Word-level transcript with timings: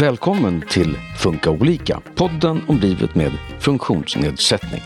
Välkommen 0.00 0.62
till 0.70 0.96
Funka 1.18 1.50
olika, 1.50 2.00
podden 2.14 2.62
om 2.68 2.78
livet 2.78 3.14
med 3.14 3.32
funktionsnedsättning. 3.58 4.82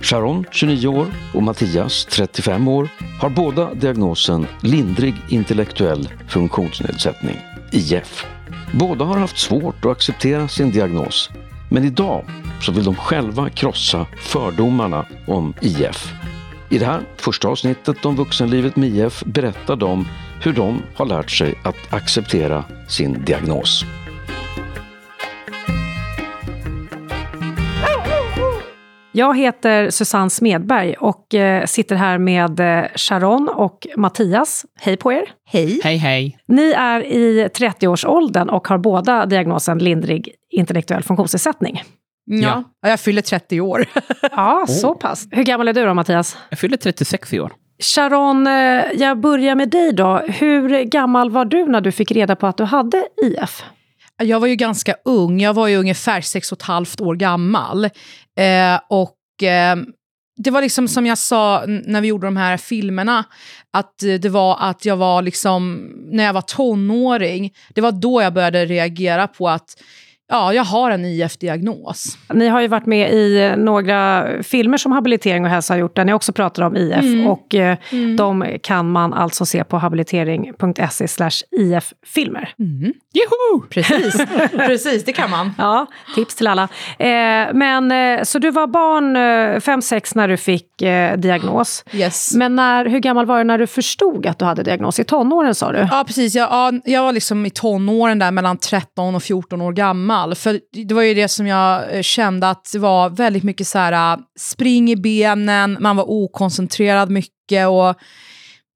Sharon, 0.00 0.44
29 0.50 0.88
år, 0.88 1.06
och 1.34 1.42
Mattias, 1.42 2.04
35 2.04 2.68
år, 2.68 2.88
har 3.20 3.30
båda 3.30 3.74
diagnosen 3.74 4.46
lindrig 4.60 5.14
intellektuell 5.28 6.08
funktionsnedsättning, 6.28 7.36
IF. 7.72 8.26
Båda 8.72 9.04
har 9.04 9.18
haft 9.18 9.38
svårt 9.38 9.84
att 9.84 9.92
acceptera 9.92 10.48
sin 10.48 10.70
diagnos, 10.70 11.30
men 11.70 11.84
idag 11.84 12.24
så 12.60 12.72
vill 12.72 12.84
de 12.84 12.94
själva 12.94 13.50
krossa 13.50 14.06
fördomarna 14.18 15.06
om 15.26 15.54
IF. 15.60 16.12
I 16.70 16.78
det 16.78 16.86
här 16.86 17.00
första 17.16 17.48
avsnittet 17.48 18.04
om 18.04 18.16
vuxenlivet 18.16 18.76
med 18.76 18.88
IF 18.88 19.24
berättar 19.24 19.76
de 19.76 20.06
hur 20.44 20.52
de 20.52 20.82
har 20.94 21.06
lärt 21.06 21.30
sig 21.30 21.54
att 21.64 21.92
acceptera 21.92 22.64
sin 22.88 23.24
diagnos. 23.24 23.84
Jag 29.12 29.38
heter 29.38 29.90
Susanne 29.90 30.30
Smedberg 30.30 30.94
och 30.94 31.34
eh, 31.34 31.64
sitter 31.64 31.96
här 31.96 32.18
med 32.18 32.60
eh, 32.60 32.84
Sharon 32.96 33.48
och 33.48 33.86
Mattias. 33.96 34.64
Hej 34.80 34.96
på 34.96 35.12
er! 35.12 35.24
Hej! 35.44 35.80
Hej, 35.84 35.96
hej! 35.96 36.38
Ni 36.48 36.70
är 36.70 37.00
i 37.00 37.48
30-årsåldern 37.48 38.48
och 38.48 38.68
har 38.68 38.78
båda 38.78 39.26
diagnosen 39.26 39.78
lindrig 39.78 40.34
intellektuell 40.50 41.02
funktionsnedsättning. 41.02 41.82
Ja, 42.24 42.64
ja. 42.80 42.88
jag 42.88 43.00
fyller 43.00 43.22
30 43.22 43.60
år. 43.60 43.84
ja, 44.22 44.64
så 44.68 44.94
pass. 44.94 45.28
Hur 45.30 45.42
gammal 45.42 45.68
är 45.68 45.72
du 45.72 45.84
då, 45.84 45.94
Mattias? 45.94 46.36
Jag 46.50 46.58
fyller 46.58 46.76
36 46.76 47.32
i 47.32 47.40
år. 47.40 47.52
Sharon, 47.82 48.46
eh, 48.46 48.84
jag 48.94 49.20
börjar 49.20 49.54
med 49.54 49.70
dig 49.70 49.92
då. 49.92 50.18
Hur 50.18 50.84
gammal 50.84 51.30
var 51.30 51.44
du 51.44 51.66
när 51.66 51.80
du 51.80 51.92
fick 51.92 52.10
reda 52.10 52.36
på 52.36 52.46
att 52.46 52.56
du 52.56 52.64
hade 52.64 53.04
IF? 53.22 53.62
Jag 54.22 54.40
var 54.40 54.46
ju 54.46 54.56
ganska 54.56 54.94
ung, 55.04 55.40
jag 55.40 55.54
var 55.54 55.68
ju 55.68 55.76
ungefär 55.76 56.20
sex 56.20 56.52
och 56.52 56.58
ett 56.58 56.62
halvt 56.62 57.00
år 57.00 57.14
gammal. 57.14 57.84
Eh, 57.84 58.80
och 58.88 59.42
eh, 59.42 59.76
det 60.36 60.50
var 60.50 60.62
liksom 60.62 60.88
som 60.88 61.06
jag 61.06 61.18
sa 61.18 61.64
när 61.66 62.00
vi 62.00 62.08
gjorde 62.08 62.26
de 62.26 62.36
här 62.36 62.56
filmerna, 62.56 63.24
att 63.72 63.98
det 63.98 64.28
var 64.28 64.56
att 64.60 64.84
jag 64.84 64.96
var 64.96 65.22
liksom, 65.22 65.90
när 66.10 66.24
jag 66.24 66.32
var 66.32 66.42
tonåring, 66.42 67.52
det 67.74 67.80
var 67.80 67.92
då 67.92 68.22
jag 68.22 68.34
började 68.34 68.66
reagera 68.66 69.28
på 69.28 69.48
att 69.48 69.82
Ja, 70.32 70.52
jag 70.54 70.64
har 70.64 70.90
en 70.90 71.04
IF-diagnos. 71.04 72.18
Ni 72.34 72.48
har 72.48 72.60
ju 72.60 72.68
varit 72.68 72.86
med 72.86 73.12
i 73.12 73.54
några 73.56 74.26
filmer 74.42 74.78
som 74.78 74.92
Habilitering 74.92 75.44
och 75.44 75.50
hälsa 75.50 75.74
har 75.74 75.78
gjort, 75.78 75.96
där 75.96 76.04
ni 76.04 76.12
också 76.12 76.32
pratar 76.32 76.62
om 76.62 76.76
IF. 76.76 76.96
Mm. 76.96 77.26
Och 77.26 77.54
eh, 77.54 77.76
mm. 77.90 78.16
de 78.16 78.58
kan 78.62 78.90
man 78.90 79.12
alltså 79.12 79.46
se 79.46 79.64
på 79.64 79.78
habilitering.se 79.78 81.06
IF-filmer. 81.50 82.54
Mm. 82.58 82.92
Juhu! 83.14 83.66
Precis. 83.70 84.26
Precis, 84.52 85.04
det 85.04 85.12
kan 85.12 85.30
man. 85.30 85.54
Ja, 85.58 85.86
tips 86.14 86.34
till 86.34 86.46
alla. 86.46 86.62
Eh, 86.98 87.08
men, 87.52 87.92
eh, 87.92 88.22
så 88.22 88.38
du 88.38 88.50
var 88.50 88.66
barn 88.66 89.16
5-6 89.16 89.94
eh, 89.94 90.00
när 90.14 90.28
du 90.28 90.36
fick 90.36 90.82
eh, 90.82 91.16
diagnos. 91.16 91.84
Yes. 91.92 92.34
Men 92.34 92.56
när, 92.56 92.86
hur 92.86 92.98
gammal 92.98 93.26
var 93.26 93.38
du 93.38 93.44
när 93.44 93.58
du 93.58 93.66
förstod 93.66 94.26
att 94.26 94.38
du 94.38 94.44
hade 94.44 94.62
diagnos? 94.62 95.00
I 95.00 95.04
tonåren 95.04 95.54
sa 95.54 95.72
du? 95.72 95.88
Ja, 95.90 96.04
precis. 96.06 96.34
Jag, 96.34 96.48
ja, 96.50 96.72
jag 96.84 97.02
var 97.02 97.12
liksom 97.12 97.46
i 97.46 97.50
tonåren 97.50 98.18
där 98.18 98.30
mellan 98.30 98.58
13 98.58 99.14
och 99.14 99.22
14 99.22 99.60
år 99.60 99.72
gammal 99.72 100.21
gammal. 100.22 100.34
För 100.34 100.60
det 100.86 100.94
var 100.94 101.02
ju 101.02 101.14
det 101.14 101.28
som 101.28 101.46
jag 101.46 101.96
eh, 101.96 102.02
kände 102.02 102.50
att 102.50 102.70
det 102.72 102.78
var 102.78 103.10
väldigt 103.10 103.42
mycket 103.42 103.66
så 103.66 103.78
här, 103.78 104.12
äh, 104.12 104.20
spring 104.38 104.90
i 104.90 104.96
benen, 104.96 105.76
man 105.80 105.96
var 105.96 106.10
okoncentrerad 106.10 107.10
mycket 107.10 107.68
och 107.68 107.94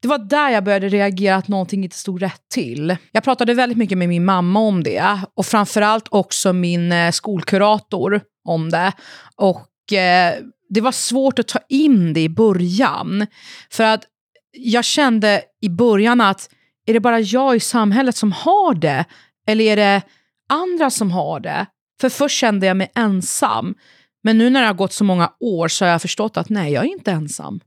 det 0.02 0.08
var 0.08 0.18
där 0.18 0.50
jag 0.50 0.64
började 0.64 0.88
reagera 0.88 1.36
att 1.36 1.48
någonting 1.48 1.84
inte 1.84 1.96
stod 1.96 2.22
rätt 2.22 2.42
till. 2.54 2.96
Jag 3.12 3.24
pratade 3.24 3.54
väldigt 3.54 3.78
mycket 3.78 3.98
med 3.98 4.08
min 4.08 4.24
mamma 4.24 4.60
om 4.60 4.82
det 4.82 5.20
och 5.36 5.46
framförallt 5.46 6.08
också 6.10 6.52
min 6.52 6.92
eh, 6.92 7.10
skolkurator 7.10 8.20
om 8.48 8.70
det. 8.70 8.92
Och 9.36 9.92
eh, 9.92 10.34
det 10.68 10.80
var 10.80 10.92
svårt 10.92 11.38
att 11.38 11.48
ta 11.48 11.58
in 11.68 12.12
det 12.12 12.20
i 12.20 12.28
början. 12.28 13.26
För 13.70 13.84
att 13.84 14.04
jag 14.52 14.84
kände 14.84 15.42
i 15.62 15.68
början 15.68 16.20
att 16.20 16.50
är 16.86 16.92
det 16.92 17.00
bara 17.00 17.20
jag 17.20 17.56
i 17.56 17.60
samhället 17.60 18.16
som 18.16 18.32
har 18.32 18.74
det? 18.74 19.04
Eller 19.46 19.64
är 19.64 19.76
det 19.76 20.02
andra 20.48 20.90
som 20.90 21.10
har 21.10 21.40
det. 21.40 21.66
För 22.00 22.08
först 22.08 22.38
kände 22.38 22.66
jag 22.66 22.76
mig 22.76 22.92
ensam. 22.94 23.74
Men 24.22 24.38
nu 24.38 24.50
när 24.50 24.60
det 24.60 24.66
har 24.66 24.74
gått 24.74 24.92
så 24.92 25.04
många 25.04 25.32
år 25.40 25.68
så 25.68 25.84
har 25.84 25.92
jag 25.92 26.02
förstått 26.02 26.36
att 26.36 26.48
nej, 26.48 26.72
jag 26.72 26.84
är 26.84 26.88
inte 26.88 27.10
ensam. 27.10 27.60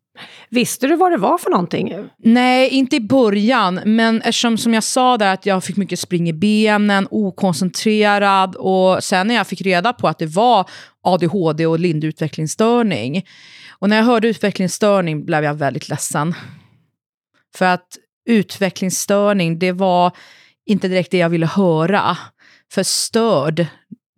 Visste 0.49 0.87
du 0.87 0.95
vad 0.95 1.11
det 1.11 1.17
var 1.17 1.37
för 1.37 1.49
någonting? 1.49 1.93
Nej, 2.17 2.69
inte 2.69 2.95
i 2.95 2.99
början. 2.99 3.79
Men 3.85 4.21
eftersom 4.21 4.57
som 4.57 4.73
jag 4.73 4.83
sa 4.83 5.17
där 5.17 5.33
att 5.33 5.45
jag 5.45 5.63
fick 5.63 5.77
mycket 5.77 5.99
spring 5.99 6.29
i 6.29 6.33
benen, 6.33 7.07
okoncentrerad 7.11 8.55
och 8.55 9.03
sen 9.03 9.27
när 9.27 9.35
jag 9.35 9.47
fick 9.47 9.61
reda 9.61 9.93
på 9.93 10.07
att 10.07 10.19
det 10.19 10.25
var 10.25 10.69
ADHD 11.03 11.65
och 11.65 11.79
lindrig 11.79 12.09
utvecklingsstörning. 12.09 13.25
Och 13.79 13.89
när 13.89 13.97
jag 13.97 14.03
hörde 14.03 14.27
utvecklingsstörning 14.27 15.25
blev 15.25 15.43
jag 15.43 15.53
väldigt 15.53 15.89
ledsen. 15.89 16.33
För 17.55 17.65
att 17.65 17.87
utvecklingsstörning, 18.29 19.59
det 19.59 19.71
var 19.71 20.11
inte 20.65 20.87
direkt 20.87 21.11
det 21.11 21.17
jag 21.17 21.29
ville 21.29 21.45
höra. 21.45 22.17
För 22.71 22.83
störd 22.83 23.65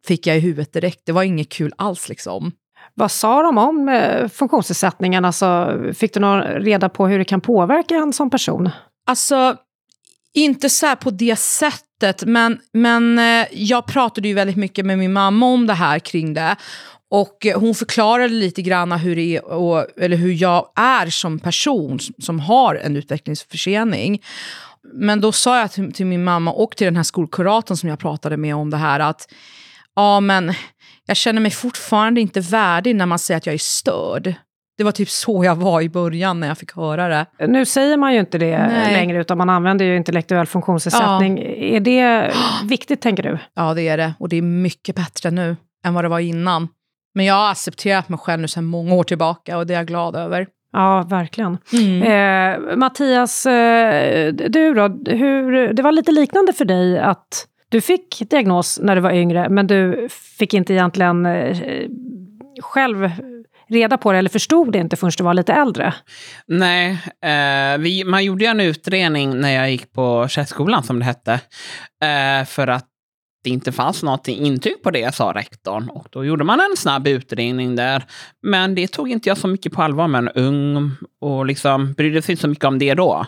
fick 0.07 0.27
jag 0.27 0.37
i 0.37 0.39
huvudet 0.39 0.73
direkt. 0.73 1.01
Det 1.05 1.11
var 1.11 1.23
inget 1.23 1.49
kul 1.49 1.73
alls 1.77 2.09
liksom. 2.09 2.51
Vad 2.93 3.11
sa 3.11 3.43
de 3.43 3.57
om 3.57 3.89
eh, 3.89 4.27
funktionsnedsättningen? 4.27 5.25
Alltså, 5.25 5.79
fick 5.93 6.13
du 6.13 6.19
någon 6.19 6.41
reda 6.41 6.89
på 6.89 7.07
hur 7.07 7.19
det 7.19 7.25
kan 7.25 7.41
påverka 7.41 7.95
en 7.95 8.13
som 8.13 8.29
person? 8.29 8.69
Alltså, 9.07 9.55
inte 10.33 10.69
så 10.69 10.95
på 10.95 11.09
det 11.09 11.39
sättet, 11.39 12.23
men, 12.23 12.59
men 12.73 13.19
eh, 13.19 13.47
jag 13.51 13.85
pratade 13.85 14.27
ju 14.27 14.33
väldigt 14.33 14.57
mycket 14.57 14.85
med 14.85 14.97
min 14.97 15.13
mamma 15.13 15.45
om 15.45 15.67
det 15.67 15.73
här 15.73 15.99
kring 15.99 16.33
det. 16.33 16.55
Och 17.09 17.47
hon 17.55 17.75
förklarade 17.75 18.33
lite 18.33 18.61
grann 18.61 18.91
hur, 18.91 19.15
det 19.15 19.35
är, 19.35 19.45
och, 19.45 19.85
eller 19.97 20.17
hur 20.17 20.33
jag 20.33 20.71
är 20.75 21.09
som 21.09 21.39
person 21.39 21.99
som 21.99 22.39
har 22.39 22.75
en 22.75 22.97
utvecklingsförsening. 22.97 24.21
Men 24.93 25.21
då 25.21 25.31
sa 25.31 25.59
jag 25.59 25.71
till, 25.71 25.93
till, 25.93 26.05
min 26.05 26.23
mamma 26.23 26.51
och 26.51 26.75
till 26.75 26.85
den 26.85 26.95
här 26.95 27.03
skolkuratorn 27.03 27.77
som 27.77 27.89
jag 27.89 27.99
pratade 27.99 28.37
med 28.37 28.55
om 28.55 28.69
det 28.69 28.77
här 28.77 28.99
att 28.99 29.33
ja, 29.95 30.19
men 30.19 30.53
jag 31.05 31.17
känner 31.17 31.41
mig 31.41 31.51
fortfarande 31.51 32.21
inte 32.21 32.39
värdig 32.39 32.95
när 32.95 33.05
man 33.05 33.19
säger 33.19 33.37
att 33.37 33.45
jag 33.45 33.53
är 33.53 33.59
störd. 33.59 34.33
Det 34.77 34.83
var 34.83 34.91
typ 34.91 35.09
så 35.09 35.45
jag 35.45 35.55
var 35.55 35.81
i 35.81 35.89
början 35.89 36.39
när 36.39 36.47
jag 36.47 36.57
fick 36.57 36.75
höra 36.75 37.07
det. 37.07 37.47
Nu 37.47 37.65
säger 37.65 37.97
man 37.97 38.13
ju 38.13 38.19
inte 38.19 38.37
det 38.37 38.67
Nej. 38.67 38.93
längre, 38.93 39.21
utan 39.21 39.37
man 39.37 39.49
använder 39.49 39.85
ju 39.85 39.95
intellektuell 39.95 40.45
funktionsnedsättning. 40.45 41.37
Ja. 41.37 41.43
Är 41.43 41.79
det 41.79 42.33
viktigt, 42.63 43.01
tänker 43.01 43.23
du? 43.23 43.37
Ja, 43.53 43.73
det 43.73 43.87
är 43.87 43.97
det. 43.97 44.13
Och 44.19 44.29
det 44.29 44.35
är 44.35 44.41
mycket 44.41 44.95
bättre 44.95 45.31
nu 45.31 45.57
än 45.85 45.93
vad 45.93 46.03
det 46.03 46.09
var 46.09 46.19
innan. 46.19 46.67
Men 47.13 47.25
jag 47.25 47.33
har 47.33 47.51
accepterat 47.51 48.09
mig 48.09 48.19
själv 48.19 48.41
nu 48.41 48.47
sedan 48.47 48.65
många 48.65 48.93
år 48.93 49.03
tillbaka 49.03 49.57
och 49.57 49.67
det 49.67 49.73
är 49.73 49.77
jag 49.77 49.87
glad 49.87 50.15
över. 50.15 50.47
Ja, 50.73 51.05
verkligen. 51.09 51.57
Mm. 51.73 52.03
Eh, 52.03 52.75
Mattias, 52.75 53.45
eh, 53.45 54.33
du 54.33 54.73
då? 54.73 55.11
Hur, 55.11 55.73
det 55.73 55.81
var 55.81 55.91
lite 55.91 56.11
liknande 56.11 56.53
för 56.53 56.65
dig 56.65 56.99
att 56.99 57.47
du 57.69 57.81
fick 57.81 58.21
diagnos 58.29 58.79
när 58.83 58.95
du 58.95 59.01
var 59.01 59.11
yngre, 59.11 59.49
men 59.49 59.67
du 59.67 60.07
fick 60.39 60.53
inte 60.53 60.73
egentligen 60.73 61.25
eh, 61.25 61.87
själv 62.61 63.11
reda 63.69 63.97
på 63.97 64.11
det, 64.11 64.17
eller 64.17 64.29
förstod 64.29 64.71
det 64.71 64.79
inte 64.79 64.95
förrän 64.95 65.11
du 65.17 65.23
var 65.23 65.33
lite 65.33 65.53
äldre? 65.53 65.93
Nej, 66.47 66.91
eh, 67.23 67.77
vi, 67.79 68.03
man 68.03 68.23
gjorde 68.23 68.45
en 68.45 68.59
utredning 68.59 69.39
när 69.39 69.51
jag 69.51 69.71
gick 69.71 69.93
på 69.93 70.27
Tjejskolan, 70.27 70.83
som 70.83 70.99
det 70.99 71.05
hette, 71.05 71.33
eh, 72.03 72.45
för 72.45 72.67
att 72.67 72.90
det 73.43 73.49
inte 73.49 73.71
fanns 73.71 74.03
något 74.03 74.27
intyg 74.27 74.83
på 74.83 74.91
det, 74.91 75.15
sa 75.15 75.31
rektorn. 75.31 75.89
Och 75.89 76.07
då 76.09 76.25
gjorde 76.25 76.43
man 76.43 76.59
en 76.59 76.77
snabb 76.77 77.07
utredning 77.07 77.75
där. 77.75 78.03
Men 78.41 78.75
det 78.75 78.87
tog 78.87 79.09
inte 79.09 79.29
jag 79.29 79.37
så 79.37 79.47
mycket 79.47 79.73
på 79.73 79.83
allvar, 79.83 80.07
men 80.07 80.29
ung 80.29 80.91
och 81.21 81.45
liksom 81.45 81.93
brydde 81.93 82.21
sig 82.21 82.33
inte 82.33 82.41
så 82.41 82.47
mycket 82.47 82.65
om 82.65 82.79
det 82.79 82.93
då. 82.93 83.25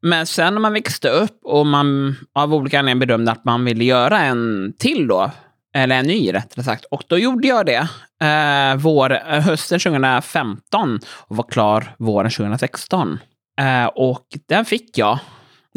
Men 0.00 0.26
sen 0.26 0.54
när 0.54 0.60
man 0.60 0.72
växte 0.72 1.08
upp 1.08 1.38
och 1.44 1.66
man 1.66 2.16
av 2.34 2.54
olika 2.54 2.78
anledningar 2.78 3.06
bedömde 3.06 3.32
att 3.32 3.44
man 3.44 3.64
ville 3.64 3.84
göra 3.84 4.20
en 4.20 4.72
till 4.78 5.08
då, 5.08 5.30
eller 5.74 5.96
en 5.96 6.06
ny 6.06 6.34
rättare 6.34 6.64
sagt. 6.64 6.84
Och 6.84 7.02
då 7.06 7.18
gjorde 7.18 7.48
jag 7.48 7.66
det 7.66 7.88
eh, 8.26 8.76
vår, 8.76 9.12
eh, 9.12 9.40
hösten 9.40 9.80
2015 9.80 11.00
och 11.08 11.36
var 11.36 11.44
klar 11.44 11.94
våren 11.98 12.30
2016. 12.30 13.18
Eh, 13.60 13.86
och 13.86 14.26
den 14.48 14.64
fick 14.64 14.98
jag 14.98 15.18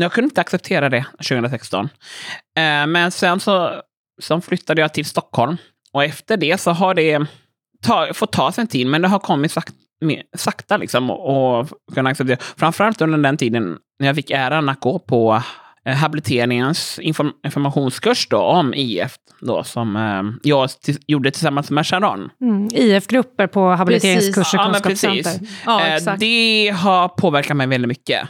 jag 0.01 0.11
kunde 0.11 0.25
inte 0.25 0.41
acceptera 0.41 0.89
det 0.89 1.05
2016. 1.29 1.85
Eh, 1.85 2.87
men 2.87 3.11
sen 3.11 3.39
så, 3.39 3.81
så 4.21 4.41
flyttade 4.41 4.81
jag 4.81 4.93
till 4.93 5.05
Stockholm. 5.05 5.57
Och 5.93 6.03
efter 6.03 6.37
det 6.37 6.61
så 6.61 6.71
har 6.71 6.93
det 6.93 7.25
ta, 7.81 8.13
fått 8.13 8.31
ta 8.31 8.51
sin 8.51 8.67
tid, 8.67 8.87
men 8.87 9.01
det 9.01 9.07
har 9.07 9.19
kommit 9.19 9.51
sakta, 9.51 9.73
sakta 10.37 10.77
liksom, 10.77 11.11
och, 11.11 11.59
och 11.59 11.67
kunna 11.93 12.09
acceptera. 12.09 12.37
Framförallt 12.57 13.01
under 13.01 13.17
den 13.17 13.37
tiden 13.37 13.77
när 13.99 14.07
jag 14.07 14.15
fick 14.15 14.31
äran 14.31 14.69
att 14.69 14.79
gå 14.79 14.99
på 14.99 15.43
eh, 15.85 15.95
habiliteringens 15.95 16.99
inform 16.99 17.31
informationskurs 17.45 18.27
då, 18.29 18.37
om 18.37 18.73
IF, 18.73 19.15
då, 19.41 19.63
som 19.63 19.95
eh, 19.95 20.49
jag 20.49 20.69
gjorde 21.07 21.31
tillsammans 21.31 21.71
med 21.71 21.87
Sharon. 21.87 22.29
Mm, 22.41 22.67
IF-grupper 22.73 23.47
på 23.47 23.69
habiliteringskurser, 23.69 24.57
ja, 24.57 24.63
kunskapscenter. 24.63 25.39
Ja, 25.65 25.87
eh, 25.87 26.15
det 26.17 26.69
har 26.69 27.07
påverkat 27.07 27.57
mig 27.57 27.67
väldigt 27.67 27.87
mycket. 27.87 28.27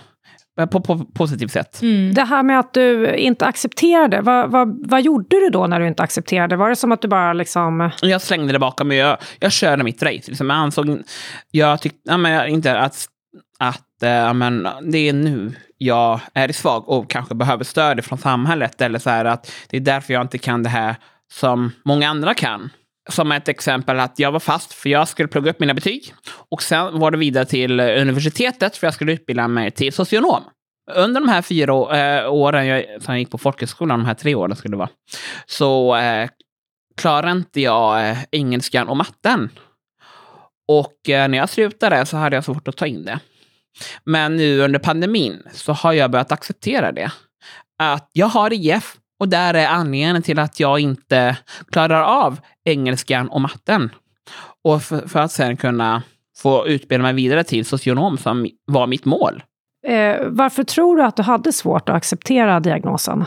Eh, 0.59 0.65
på, 0.65 0.81
på 0.81 0.97
positivt 0.97 1.51
sätt. 1.51 1.81
Mm. 1.81 2.13
Det 2.13 2.23
här 2.23 2.43
med 2.43 2.59
att 2.59 2.73
du 2.73 3.15
inte 3.15 3.45
accepterade, 3.45 4.21
vad, 4.21 4.51
vad, 4.51 4.89
vad 4.89 5.01
gjorde 5.01 5.39
du 5.39 5.49
då 5.49 5.67
när 5.67 5.79
du 5.79 5.87
inte 5.87 6.03
accepterade? 6.03 6.55
Var 6.55 6.69
det 6.69 6.75
som 6.75 6.91
att 6.91 7.01
du 7.01 7.07
bara 7.07 7.33
liksom... 7.33 7.89
Jag 8.01 8.21
slängde 8.21 8.53
det 8.53 8.59
bakom 8.59 8.87
mig. 8.87 8.97
Jag, 8.97 9.17
jag 9.39 9.51
körde 9.51 9.83
mitt 9.83 10.03
race. 10.03 10.23
Liksom. 10.27 10.49
Jag 10.49 10.57
ansåg... 10.57 11.01
Jag 11.51 11.81
tyckte 11.81 11.99
ja, 12.03 12.17
men, 12.17 12.47
inte 12.47 12.79
att, 12.79 13.05
att 13.59 14.03
äh, 14.03 14.33
men, 14.33 14.67
det 14.83 15.09
är 15.09 15.13
nu 15.13 15.53
jag 15.77 16.19
är 16.33 16.51
svag 16.51 16.89
och 16.89 17.09
kanske 17.09 17.35
behöver 17.35 17.63
stöd 17.63 18.05
från 18.05 18.17
samhället. 18.17 18.81
Eller 18.81 18.99
så 18.99 19.09
här, 19.09 19.25
att 19.25 19.51
det 19.69 19.77
är 19.77 19.81
därför 19.81 20.13
jag 20.13 20.21
inte 20.21 20.37
kan 20.37 20.63
det 20.63 20.69
här 20.69 20.95
som 21.31 21.71
många 21.85 22.09
andra 22.09 22.33
kan. 22.33 22.69
Som 23.09 23.31
ett 23.31 23.47
exempel 23.47 23.99
att 23.99 24.19
jag 24.19 24.31
var 24.31 24.39
fast 24.39 24.73
för 24.73 24.89
jag 24.89 25.07
skulle 25.07 25.27
plugga 25.27 25.51
upp 25.51 25.59
mina 25.59 25.73
betyg. 25.73 26.13
Och 26.51 26.63
sen 26.63 26.99
var 26.99 27.11
det 27.11 27.17
vidare 27.17 27.45
till 27.45 27.79
eh, 27.79 28.01
universitetet 28.01 28.77
för 28.77 28.87
jag 28.87 28.93
skulle 28.93 29.11
utbilda 29.13 29.47
mig 29.47 29.71
till 29.71 29.93
socionom. 29.93 30.43
Under 30.95 31.21
de 31.21 31.29
här 31.29 31.41
fyra 31.41 31.97
eh, 31.97 32.33
åren 32.33 32.67
jag, 32.67 32.85
som 33.01 33.13
jag 33.13 33.19
gick 33.19 33.31
på 33.31 33.37
folkhögskolan, 33.37 33.99
de 33.99 34.05
här 34.05 34.13
tre 34.13 34.35
åren 34.35 34.55
skulle 34.55 34.73
det 34.73 34.77
vara, 34.77 34.89
så 35.45 35.95
eh, 35.95 36.29
klarade 36.97 37.31
inte 37.31 37.61
jag 37.61 38.09
eh, 38.09 38.17
engelskan 38.31 38.87
och 38.87 38.97
matten. 38.97 39.49
Och 40.67 41.09
eh, 41.09 41.27
när 41.27 41.37
jag 41.37 41.49
slutade 41.49 42.05
så 42.05 42.17
hade 42.17 42.35
jag 42.35 42.45
svårt 42.45 42.67
att 42.67 42.77
ta 42.77 42.87
in 42.87 43.05
det. 43.05 43.19
Men 44.03 44.35
nu 44.35 44.61
under 44.61 44.79
pandemin 44.79 45.43
så 45.53 45.73
har 45.73 45.93
jag 45.93 46.11
börjat 46.11 46.31
acceptera 46.31 46.91
det. 46.91 47.11
Att 47.79 48.09
jag 48.13 48.27
har 48.27 48.53
IF 48.53 48.97
och 49.19 49.29
där 49.29 49.53
är 49.53 49.67
anledningen 49.67 50.21
till 50.21 50.39
att 50.39 50.59
jag 50.59 50.79
inte 50.79 51.37
klarar 51.71 52.01
av 52.01 52.39
engelskan 52.65 53.29
och 53.29 53.41
matten. 53.41 53.89
Och 54.63 54.83
för, 54.83 55.07
för 55.07 55.19
att 55.19 55.31
sen 55.31 55.57
kunna 55.57 56.03
få 56.37 56.67
utbilda 56.67 57.03
mig 57.03 57.13
vidare 57.13 57.43
till 57.43 57.65
socionom 57.65 58.17
som 58.17 58.47
var 58.65 58.87
mitt 58.87 59.05
mål. 59.05 59.43
Eh, 59.87 60.15
varför 60.27 60.63
tror 60.63 60.97
du 60.97 61.03
att 61.03 61.15
du 61.15 61.23
hade 61.23 61.53
svårt 61.53 61.89
att 61.89 61.95
acceptera 61.95 62.59
diagnosen? 62.59 63.25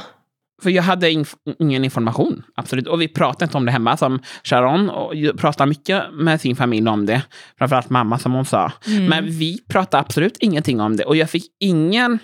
För 0.63 0.71
jag 0.71 0.83
hade 0.83 1.11
inf 1.11 1.35
ingen 1.59 1.85
information, 1.85 2.43
absolut. 2.55 2.87
Och 2.87 3.01
vi 3.01 3.09
pratade 3.09 3.45
inte 3.45 3.57
om 3.57 3.65
det 3.65 3.73
hemma. 3.73 3.97
Som 3.97 4.19
Sharon 4.45 4.91
och 4.91 5.13
pratade 5.39 5.69
mycket 5.69 6.03
med 6.13 6.41
sin 6.41 6.57
familj 6.57 6.89
om 6.89 7.07
det. 7.07 7.23
Framförallt 7.59 7.91
mamma, 7.91 8.19
som 8.19 8.33
hon 8.33 8.45
sa. 8.45 8.73
Mm. 8.87 9.07
Men 9.07 9.27
vi 9.27 9.59
pratade 9.69 10.01
absolut 10.01 10.37
ingenting 10.41 10.81
om 10.81 10.97
det. 10.97 11.05
Och 11.05 11.17
jag 11.17 11.31
fick 11.31 11.45
ingen 11.61 12.19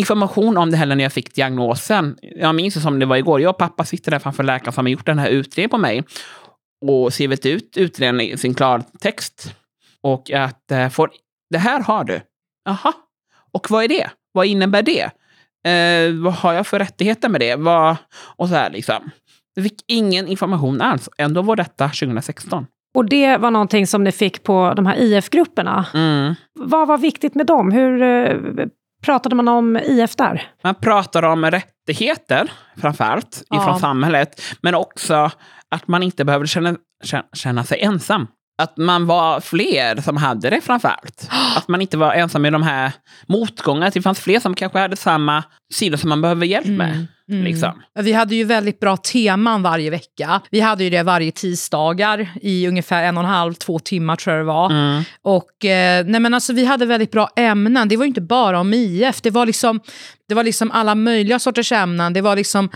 information 0.00 0.56
om 0.56 0.70
det 0.70 0.76
heller 0.76 0.96
när 0.96 1.04
jag 1.04 1.12
fick 1.12 1.34
diagnosen. 1.34 2.18
Jag 2.22 2.54
minns 2.54 2.74
det 2.74 2.80
som 2.80 2.98
det 2.98 3.06
var 3.06 3.16
igår. 3.16 3.40
Jag 3.40 3.50
och 3.50 3.58
pappa 3.58 3.84
sitter 3.84 4.10
där 4.10 4.18
framför 4.18 4.42
läkaren 4.42 4.72
som 4.72 4.86
har 4.86 4.90
gjort 4.90 5.06
den 5.06 5.18
här 5.18 5.28
utredningen 5.28 5.70
på 5.70 5.78
mig. 5.78 6.04
Och 6.86 7.12
skrivit 7.12 7.46
ut 7.46 7.76
utredningen 7.76 8.34
i 8.34 8.38
sin 8.38 8.54
klartext. 8.54 9.54
Och 10.02 10.30
att 10.30 10.70
eh, 10.70 10.88
får, 10.88 11.10
det 11.50 11.58
här 11.58 11.80
har 11.82 12.04
du. 12.04 12.20
Jaha. 12.64 12.92
Och 13.52 13.70
vad 13.70 13.84
är 13.84 13.88
det? 13.88 14.10
Vad 14.32 14.46
innebär 14.46 14.82
det? 14.82 15.10
Eh, 15.70 16.14
vad 16.14 16.32
har 16.32 16.52
jag 16.52 16.66
för 16.66 16.78
rättigheter 16.78 17.28
med 17.28 17.40
det? 17.40 17.56
Vad, 17.56 17.96
och 18.36 18.48
så 18.48 18.54
här 18.54 18.70
liksom. 18.70 19.10
Jag 19.54 19.64
fick 19.64 19.84
ingen 19.86 20.28
information 20.28 20.80
alls. 20.80 21.08
Ändå 21.18 21.42
var 21.42 21.56
detta 21.56 21.88
2016. 21.88 22.66
Och 22.94 23.04
det 23.04 23.36
var 23.36 23.50
någonting 23.50 23.86
som 23.86 24.04
ni 24.04 24.12
fick 24.12 24.42
på 24.42 24.72
de 24.76 24.86
här 24.86 24.96
IF-grupperna. 24.96 25.86
Mm. 25.94 26.34
Vad 26.54 26.88
var 26.88 26.98
viktigt 26.98 27.34
med 27.34 27.46
dem? 27.46 27.72
Hur 27.72 28.02
eh, 28.02 28.36
pratade 29.00 29.34
man 29.34 29.48
om 29.48 29.76
IF 29.76 30.16
där? 30.16 30.48
Man 30.64 30.74
pratar 30.74 31.22
om 31.22 31.44
rättigheter, 31.50 32.52
framförallt, 32.76 33.42
Ja. 33.50 33.62
ifrån 33.62 33.78
samhället. 33.80 34.42
Men 34.62 34.74
också 34.74 35.30
att 35.70 35.88
man 35.88 36.02
inte 36.02 36.24
behöver 36.24 36.46
känna, 36.46 36.76
känna, 37.04 37.24
känna 37.32 37.64
sig 37.64 37.80
ensam. 37.80 38.26
Att 38.62 38.76
man 38.76 39.06
var 39.06 39.40
fler 39.40 40.00
som 40.00 40.16
hade 40.16 40.50
det 40.50 40.60
framförallt. 40.60 41.28
Att 41.56 41.68
man 41.68 41.80
inte 41.80 41.96
var 41.96 42.12
ensam 42.12 42.46
i 42.46 42.50
de 42.50 42.62
här 42.62 42.92
motgångarna. 43.26 43.86
Att 43.86 43.94
det 43.94 44.02
fanns 44.02 44.20
fler 44.20 44.40
som 44.40 44.54
kanske 44.54 44.78
hade 44.78 44.96
samma 44.96 45.44
sidor 45.74 45.96
som 45.96 46.08
man 46.08 46.20
behöver 46.22 46.46
hjälp 46.46 46.66
med. 46.66 46.90
Mm. 46.90 47.06
Liksom. 47.30 47.82
Vi 47.94 48.12
hade 48.12 48.34
ju 48.34 48.44
väldigt 48.44 48.80
bra 48.80 48.96
teman 48.96 49.62
varje 49.62 49.90
vecka. 49.90 50.40
Vi 50.50 50.60
hade 50.60 50.84
ju 50.84 50.90
det 50.90 51.02
varje 51.02 51.32
tisdagar 51.32 52.28
i 52.42 52.68
ungefär 52.68 53.02
en 53.02 53.16
och 53.16 53.24
en 53.24 53.30
halv, 53.30 53.54
två 53.54 53.78
timmar 53.78 54.16
tror 54.16 54.36
jag 54.36 54.44
det 54.44 54.48
var. 54.48 54.70
Mm. 54.70 55.02
Och 55.22 55.64
eh, 55.64 56.06
nej 56.06 56.20
men 56.20 56.34
alltså, 56.34 56.52
vi 56.52 56.64
hade 56.64 56.86
väldigt 56.86 57.10
bra 57.10 57.28
ämnen. 57.36 57.88
Det 57.88 57.96
var 57.96 58.04
ju 58.04 58.08
inte 58.08 58.20
bara 58.20 58.60
om 58.60 58.74
IF, 58.74 59.20
det 59.20 59.30
var 59.30 59.46
liksom, 59.46 59.80
det 60.28 60.34
var 60.34 60.44
liksom 60.44 60.70
alla 60.70 60.94
möjliga 60.94 61.38
sorters 61.38 61.72
ämnen. 61.72 62.12
Det 62.12 62.20
var 62.20 62.36
liksom, 62.36 62.68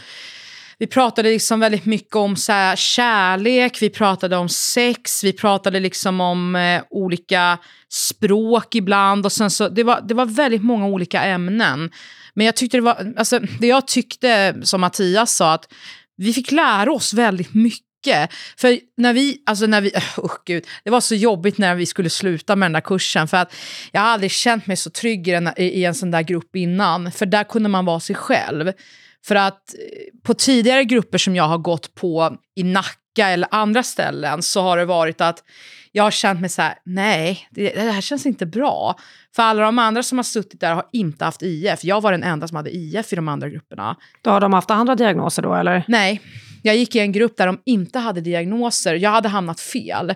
vi 0.78 0.86
pratade 0.86 1.30
liksom 1.30 1.60
väldigt 1.60 1.84
mycket 1.84 2.16
om 2.16 2.36
så 2.36 2.52
här, 2.52 2.76
kärlek, 2.76 3.78
vi 3.82 3.90
pratade 3.90 4.36
om 4.36 4.48
sex, 4.48 5.24
vi 5.24 5.32
pratade 5.32 5.80
liksom 5.80 6.20
om 6.20 6.56
eh, 6.56 6.82
olika 6.90 7.58
språk 7.88 8.74
ibland. 8.74 9.26
Och 9.26 9.32
sen 9.32 9.50
så, 9.50 9.68
det, 9.68 9.82
var, 9.82 10.00
det 10.00 10.14
var 10.14 10.26
väldigt 10.26 10.62
många 10.62 10.86
olika 10.86 11.22
ämnen. 11.22 11.90
Men 12.34 12.46
jag 12.46 12.56
tyckte 12.56 12.76
det 12.76 12.80
var, 12.80 13.12
alltså, 13.16 13.38
det 13.60 13.66
jag 13.66 13.86
tyckte, 13.86 14.54
som 14.62 14.80
Mattias 14.80 15.36
sa, 15.36 15.52
att 15.52 15.72
vi 16.16 16.32
fick 16.32 16.52
lära 16.52 16.92
oss 16.92 17.14
väldigt 17.14 17.54
mycket. 17.54 18.32
För 18.56 18.78
när 18.96 19.12
vi, 19.12 19.42
alltså 19.46 19.66
när 19.66 19.80
vi, 19.80 19.90
oh 20.16 20.34
gud, 20.44 20.64
det 20.84 20.90
var 20.90 21.00
så 21.00 21.14
jobbigt 21.14 21.58
när 21.58 21.74
vi 21.74 21.86
skulle 21.86 22.10
sluta 22.10 22.56
med 22.56 22.66
den 22.66 22.72
där 22.72 22.80
kursen. 22.80 23.28
För 23.28 23.36
att 23.36 23.54
jag 23.92 24.00
har 24.00 24.08
aldrig 24.08 24.30
känt 24.30 24.66
mig 24.66 24.76
så 24.76 24.90
trygg 24.90 25.28
i, 25.28 25.30
en, 25.30 25.50
i, 25.56 25.84
en 25.84 25.94
sån 25.94 26.10
där 26.10 26.22
grupp 26.22 26.56
innan. 26.56 27.12
För 27.12 27.26
där 27.26 27.44
kunde 27.44 27.68
man 27.68 27.84
vara 27.84 28.00
sig 28.00 28.16
själv. 28.16 28.72
För 29.26 29.34
att 29.34 29.74
eh, 29.74 30.20
på 30.22 30.34
tidigare 30.34 30.84
grupper 30.84 31.18
som 31.18 31.36
jag 31.36 31.44
har 31.44 31.58
gått 31.58 31.94
på 31.94 32.36
i 32.56 32.62
Nacka 32.62 33.28
eller 33.28 33.48
andra 33.50 33.82
ställen 33.82 34.42
så 34.42 34.62
har 34.62 34.76
det 34.76 34.84
varit 34.84 35.20
att 35.20 35.42
jag 35.96 36.04
har 36.04 36.10
känt 36.10 36.40
mig 36.40 36.50
så 36.50 36.62
här, 36.62 36.74
nej, 36.84 37.48
det, 37.50 37.70
det 37.70 37.80
här 37.80 38.00
känns 38.00 38.26
inte 38.26 38.46
bra. 38.46 38.98
För 39.36 39.42
alla 39.42 39.62
de 39.62 39.78
andra 39.78 40.02
som 40.02 40.18
har 40.18 40.22
suttit 40.22 40.60
där 40.60 40.74
har 40.74 40.86
inte 40.92 41.24
haft 41.24 41.42
IF. 41.42 41.84
Jag 41.84 42.00
var 42.00 42.12
den 42.12 42.22
enda 42.22 42.48
som 42.48 42.56
hade 42.56 42.70
IF 42.70 43.12
i 43.12 43.16
de 43.16 43.28
andra 43.28 43.48
grupperna. 43.48 43.96
Då 44.22 44.30
har 44.30 44.40
de 44.40 44.52
haft 44.52 44.70
andra 44.70 44.94
diagnoser 44.94 45.42
då, 45.42 45.54
eller? 45.54 45.84
Nej, 45.88 46.20
jag 46.62 46.76
gick 46.76 46.96
i 46.96 46.98
en 46.98 47.12
grupp 47.12 47.36
där 47.36 47.46
de 47.46 47.58
inte 47.64 47.98
hade 47.98 48.20
diagnoser. 48.20 48.94
Jag 48.94 49.10
hade 49.10 49.28
hamnat 49.28 49.60
fel. 49.60 50.14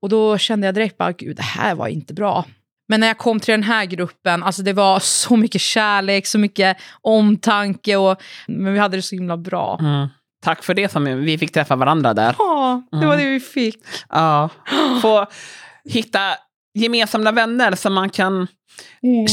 Och 0.00 0.08
då 0.08 0.38
kände 0.38 0.66
jag 0.66 0.74
direkt 0.74 0.98
bara, 0.98 1.12
gud, 1.12 1.36
det 1.36 1.42
här 1.42 1.74
var 1.74 1.88
inte 1.88 2.14
bra. 2.14 2.44
Men 2.88 3.00
när 3.00 3.06
jag 3.06 3.18
kom 3.18 3.40
till 3.40 3.52
den 3.52 3.62
här 3.62 3.84
gruppen, 3.84 4.42
alltså 4.42 4.62
det 4.62 4.72
var 4.72 5.00
så 5.00 5.36
mycket 5.36 5.60
kärlek, 5.60 6.26
så 6.26 6.38
mycket 6.38 6.76
omtanke 7.00 7.96
och 7.96 8.22
men 8.46 8.72
vi 8.72 8.78
hade 8.78 8.96
det 8.96 9.02
så 9.02 9.14
himla 9.14 9.36
bra. 9.36 9.78
Mm. 9.80 10.08
Tack 10.48 10.64
för 10.64 10.74
det 10.74 10.88
som 10.88 11.04
vi 11.04 11.38
fick 11.38 11.52
träffa 11.52 11.76
varandra 11.76 12.14
där. 12.14 12.34
Ja, 12.38 12.82
det 12.90 13.06
var 13.06 13.16
det 13.16 13.24
vi 13.24 13.40
fick. 13.40 13.76
Ja. 14.08 14.48
Få 15.02 15.26
hitta 15.84 16.20
gemensamma 16.74 17.32
vänner 17.32 17.72
som 17.72 17.94
man 17.94 18.10
kan 18.10 18.46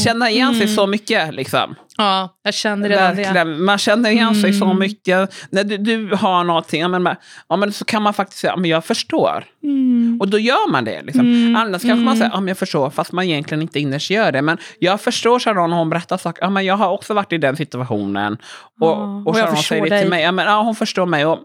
känna 0.04 0.30
igen 0.30 0.54
sig 0.54 0.68
så 0.68 0.86
mycket. 0.86 1.34
Liksom. 1.34 1.74
Ja, 1.98 2.36
jag 2.42 2.54
kände 2.54 2.88
redan 2.88 3.16
det. 3.16 3.44
Man 3.44 3.78
känner 3.78 4.10
igen 4.10 4.34
sig 4.34 4.52
så 4.52 4.64
Mm. 4.64 4.78
mycket. 4.78 5.34
När 5.50 5.64
du, 5.64 5.76
du 5.76 6.16
har 6.16 6.44
någonting, 6.44 6.90
men, 6.90 7.08
ja, 7.48 7.56
men 7.56 7.72
så 7.72 7.84
kan 7.84 8.02
man 8.02 8.14
faktiskt 8.14 8.40
säga, 8.40 8.56
men 8.56 8.70
jag 8.70 8.84
förstår. 8.84 9.44
Mm. 9.62 10.18
Och 10.20 10.28
då 10.28 10.38
gör 10.38 10.70
man 10.70 10.84
det. 10.84 11.02
Liksom. 11.02 11.20
Mm. 11.20 11.56
Annars 11.56 11.82
kanske 11.82 11.88
man 11.94 12.00
Mm. 12.06 12.16
säger, 12.16 12.30
ja, 12.30 12.40
men 12.40 12.48
jag 12.48 12.58
förstår, 12.58 12.90
fast 12.90 13.12
man 13.12 13.24
egentligen 13.24 13.62
inte 13.62 13.80
innerst 13.80 14.10
gör 14.10 14.32
det. 14.32 14.42
Men 14.42 14.58
jag 14.78 15.00
förstår 15.00 15.38
Sharon 15.38 15.72
hon 15.72 15.90
berättar 15.90 16.16
saker. 16.16 16.42
Ja, 16.42 16.50
men 16.50 16.64
jag 16.64 16.76
har 16.76 16.90
också 16.92 17.14
varit 17.14 17.32
i 17.32 17.38
den 17.38 17.56
situationen. 17.56 18.32
Och, 18.80 18.88
Ja, 18.88 19.22
och 19.26 19.26
och 19.26 19.36
Sharon 19.36 19.56
säger 19.56 19.82
det 19.82 19.88
dig. 19.88 20.00
till 20.00 20.10
mig. 20.10 20.22
Ja, 20.22 20.32
men, 20.32 20.46
ja, 20.46 20.62
hon 20.62 20.74
förstår 20.74 21.06
mig. 21.06 21.26
Och, 21.26 21.38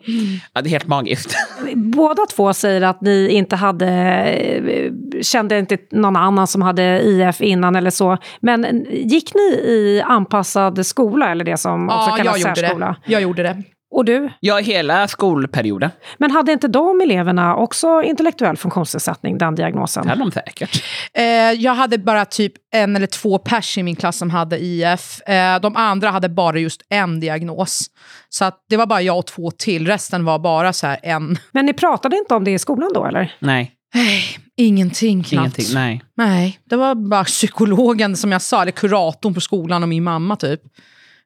ja, 0.54 0.62
det 0.62 0.68
är 0.68 0.72
helt 0.72 0.88
magiskt. 0.88 1.36
Båda 1.76 2.26
två 2.26 2.54
säger 2.54 2.82
att 2.82 3.02
ni 3.02 3.30
inte 3.30 3.56
hade, 3.56 3.88
eh, 3.90 4.92
kände 5.22 5.60
inte 5.60 5.78
någon 5.92 6.16
annan 6.16 6.48
som 6.48 6.62
hade 6.62 7.02
IF 7.02 7.42
innan 7.42 7.76
eller 7.76 7.91
så. 7.92 8.18
Men 8.40 8.86
gick 8.90 9.34
ni 9.36 9.42
i 9.72 10.04
anpassad 10.08 10.86
skola, 10.86 11.32
eller 11.32 11.46
det 11.46 11.58
som 11.58 11.90
också 11.90 11.98
Ja, 11.98 12.08
jag 12.10 12.18
kallas 12.18 12.40
gjorde 12.40 12.56
särskola? 12.56 12.86
det. 13.06 13.12
Jag 13.12 13.22
gjorde 13.22 13.44
det. 13.44 13.64
Och 13.94 14.06
du? 14.06 14.30
Ja, 14.40 14.58
hela 14.58 15.08
skolperioden. 15.08 15.90
Men 16.18 16.32
hade 16.32 16.52
inte 16.52 16.68
de 16.68 17.02
eleverna 17.02 17.56
också 17.56 18.02
intellektuell 18.04 18.58
funktionsnedsättning, 18.58 19.38
den 19.38 19.56
diagnosen? 19.56 20.04
Det 20.04 20.10
hade 20.10 20.22
de 20.22 20.32
säkert. 20.32 20.84
Eh, 21.14 21.24
jag 21.52 21.74
hade 21.74 21.98
bara 21.98 22.26
typ 22.26 22.54
en 22.74 22.96
eller 22.96 23.08
två 23.08 23.38
pers 23.38 23.78
i 23.78 23.84
min 23.84 23.96
klass 23.96 24.18
som 24.18 24.30
hade 24.30 24.58
IF. 24.64 25.22
Eh, 25.22 25.60
de 25.62 25.76
andra 25.76 26.10
hade 26.10 26.30
bara 26.30 26.58
just 26.58 26.82
en 26.90 27.20
diagnos. 27.20 27.86
Så 28.30 28.46
att 28.46 28.66
det 28.70 28.78
var 28.78 28.86
bara 28.86 29.02
jag 29.02 29.18
och 29.18 29.28
två 29.28 29.52
till. 29.52 29.88
Resten 29.88 30.26
var 30.26 30.40
bara 30.40 30.74
så 30.74 30.88
här 30.88 31.00
en. 31.04 31.38
Men 31.52 31.66
ni 31.66 31.74
pratade 31.74 32.18
inte 32.18 32.36
om 32.36 32.44
det 32.44 32.52
i 32.52 32.60
skolan 32.60 32.92
då, 32.94 33.06
eller? 33.06 33.34
Nej, 33.40 33.72
Nej, 33.94 34.24
ingenting 34.58 35.24
knappt. 35.24 35.60
ingenting. 35.60 35.76
Nej. 35.76 36.02
Nej, 36.18 36.60
det 36.70 36.76
var 36.76 36.96
bara 36.96 37.24
psykologen 37.24 38.18
som 38.18 38.32
jag 38.32 38.42
sa, 38.42 38.62
eller 38.62 38.72
kuratorn 38.72 39.34
på 39.34 39.42
skolan 39.42 39.84
och 39.84 39.90
min 39.90 40.04
mamma 40.04 40.36
typ. 40.36 40.62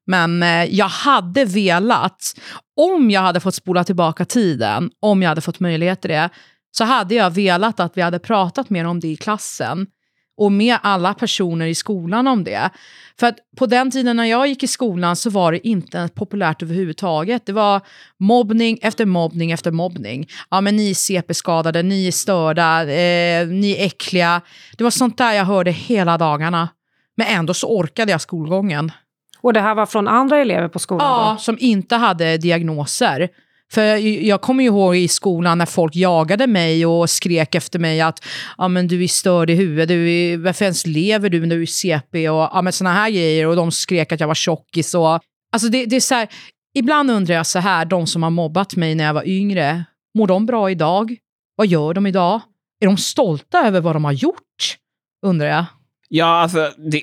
Men 0.07 0.43
eh, 0.43 0.63
jag 0.63 0.88
hade 0.88 1.45
velat, 1.45 2.39
om 2.77 3.12
jag 3.12 3.22
hade 3.22 3.39
fått 3.39 3.55
spola 3.55 3.84
tillbaka 3.84 4.25
tiden, 4.25 4.91
om 5.00 5.22
jag 5.22 5.29
hade 5.29 5.41
fått 5.41 5.60
möjlighet 5.60 6.01
till 6.01 6.10
det, 6.10 6.29
så 6.77 6.84
hade 6.84 7.15
jag 7.15 7.31
velat 7.31 7.79
att 7.79 7.98
vi 7.98 8.01
hade 8.01 8.19
pratat 8.19 8.69
mer 8.69 8.86
om 8.86 9.00
det 9.00 9.07
i 9.07 9.15
klassen 9.15 9.88
och 10.38 10.51
med 10.51 10.77
alla 10.84 11.13
personer 11.13 11.65
i 11.65 11.75
skolan 11.75 12.27
om 12.27 12.44
det. 12.44 12.70
För 13.20 13.27
att 13.27 13.38
på 13.58 13.65
den 13.65 13.92
tiden 13.92 14.18
när 14.18 14.25
jag 14.25 14.48
gick 14.48 14.63
i 14.63 14.68
skolan 14.68 15.15
så 15.15 15.30
var 15.30 15.51
det 15.51 15.68
inte 15.68 16.10
populärt 16.15 16.63
överhuvudtaget. 16.63 17.46
Det 17.46 17.54
var 17.54 17.82
mobbning 18.20 18.80
efter 18.82 19.06
mobbning 19.06 19.51
efter 19.51 19.72
mobbning. 19.72 20.27
Ja, 20.50 20.62
men 20.62 20.75
ni 20.75 20.89
är 20.89 20.94
CP-skadade, 20.94 21.84
ni 21.84 22.08
är 22.08 22.12
störda, 22.12 22.82
eh, 22.82 23.48
ni 23.48 23.75
är 23.80 23.86
äckliga. 23.86 24.42
Det 24.77 24.84
var 24.84 24.92
sånt 24.92 25.18
där 25.18 25.34
jag 25.34 25.46
hörde 25.46 25.72
hela 25.72 26.18
dagarna. 26.18 26.70
Men 27.18 27.27
ändå 27.27 27.54
så 27.54 27.68
orkade 27.68 28.12
jag 28.12 28.22
skolgången. 28.22 28.92
Och 29.42 29.54
det 29.54 29.62
här 29.62 29.75
var 29.75 29.86
från 29.86 30.08
andra 30.08 30.38
elever 30.38 30.68
på 30.68 30.80
skolan? 30.80 31.08
Ja, 31.08 31.32
då? 31.32 31.39
som 31.39 31.58
inte 31.60 31.96
hade 31.96 32.38
diagnoser. 32.38 33.30
För 33.74 33.95
jag 34.25 34.41
kommer 34.41 34.63
ju 34.63 34.69
ihåg 34.69 34.95
i 34.95 35.07
skolan 35.07 35.57
när 35.57 35.65
folk 35.65 35.95
jagade 35.95 36.48
mig 36.48 36.86
och 36.86 37.10
skrek 37.10 37.55
efter 37.55 37.79
mig 37.79 38.01
att 38.01 38.25
ja, 38.57 38.67
men 38.67 38.88
du 38.88 39.03
är 39.03 39.07
störd 39.07 39.50
i 39.50 39.53
huvudet, 39.55 39.88
du 39.88 40.12
är, 40.12 40.38
varför 40.38 40.65
ens 40.65 40.88
lever 40.88 41.29
du 41.29 41.45
när 41.45 41.55
du 41.55 41.62
är 41.62 41.65
CP 41.65 42.29
och 42.29 42.50
ja, 42.53 42.62
men 42.62 42.74
såna 42.74 42.93
här 42.93 43.10
grejer. 43.10 43.48
Och 43.48 43.55
de 43.55 43.72
skrek 43.72 44.12
att 44.12 44.19
jag 44.19 44.27
var 44.27 44.36
tjockis. 44.36 44.93
Och, 44.93 45.19
alltså 45.51 45.69
det, 45.69 45.86
det 45.86 45.95
är 45.95 46.00
så 46.00 46.15
här, 46.15 46.27
ibland 46.75 47.12
undrar 47.12 47.36
jag 47.36 47.48
så 47.48 47.60
här, 47.60 47.86
de 47.86 48.07
som 48.07 48.24
har 48.24 48.29
mobbat 48.29 48.75
mig 48.75 48.95
när 48.95 49.03
jag 49.03 49.13
var 49.13 49.27
yngre, 49.27 49.86
mår 50.17 50.27
de 50.27 50.45
bra 50.45 50.72
idag? 50.72 51.15
Vad 51.55 51.67
gör 51.67 51.93
de 51.93 52.07
idag? 52.07 52.41
Är 52.81 52.86
de 52.86 52.98
stolta 52.98 53.67
över 53.67 53.81
vad 53.81 53.95
de 53.95 54.05
har 54.05 54.12
gjort? 54.12 54.77
Undrar 55.25 55.48
jag. 55.48 55.65
Ja, 56.10 56.25
alltså, 56.25 56.72
det, 56.77 57.01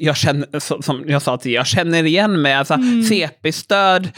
jag 0.00 0.16
känner, 0.16 0.80
som 0.82 1.04
jag 1.06 1.22
sa 1.22 1.36
till 1.36 1.52
jag 1.52 1.66
känner 1.66 2.04
igen 2.04 2.42
mig. 2.42 2.54
Alltså, 2.54 2.74
Mm. 2.74 3.02
CP-stöd, 3.02 4.08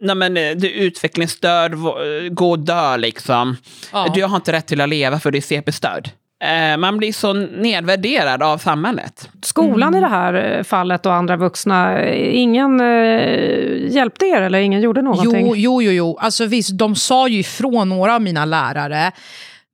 nej 0.00 0.14
men, 0.16 0.36
eh, 0.36 0.50
du 0.56 0.66
är 0.66 0.72
utvecklingsstörd, 0.84 1.74
v- 1.74 2.28
gå 2.28 2.50
och 2.50 2.58
dö 2.58 2.96
liksom. 2.96 3.56
Ja. 3.92 4.12
Du 4.14 4.24
har 4.24 4.36
inte 4.36 4.52
rätt 4.52 4.66
till 4.66 4.80
att 4.80 4.88
leva 4.88 5.20
för 5.20 5.30
du 5.30 5.38
är 5.38 5.42
CP-stöd. 5.42 6.10
Eh, 6.44 6.76
man 6.76 6.96
blir 6.98 7.12
så 7.12 7.32
nedvärderad 7.32 8.42
av 8.42 8.58
samhället. 8.58 9.28
Skolan 9.42 9.88
Mm. 9.88 9.98
i 9.98 10.00
det 10.00 10.06
här 10.08 10.56
eh, 10.58 10.62
fallet 10.62 11.06
och 11.06 11.14
andra 11.14 11.36
vuxna, 11.36 11.98
eh, 12.00 12.36
ingen 12.38 12.80
eh, 12.80 13.92
hjälpte 13.94 14.26
er 14.26 14.42
eller 14.42 14.58
ingen 14.58 14.80
gjorde 14.80 15.02
någonting? 15.02 15.46
Jo, 15.46 15.54
jo, 15.56 15.82
jo, 15.82 15.90
jo. 15.92 16.18
Alltså 16.20 16.44
visst, 16.46 16.78
de 16.78 16.94
sa 16.94 17.28
ju 17.28 17.38
ifrån 17.38 17.88
några 17.88 18.14
av 18.14 18.22
mina 18.22 18.44
lärare. 18.44 19.12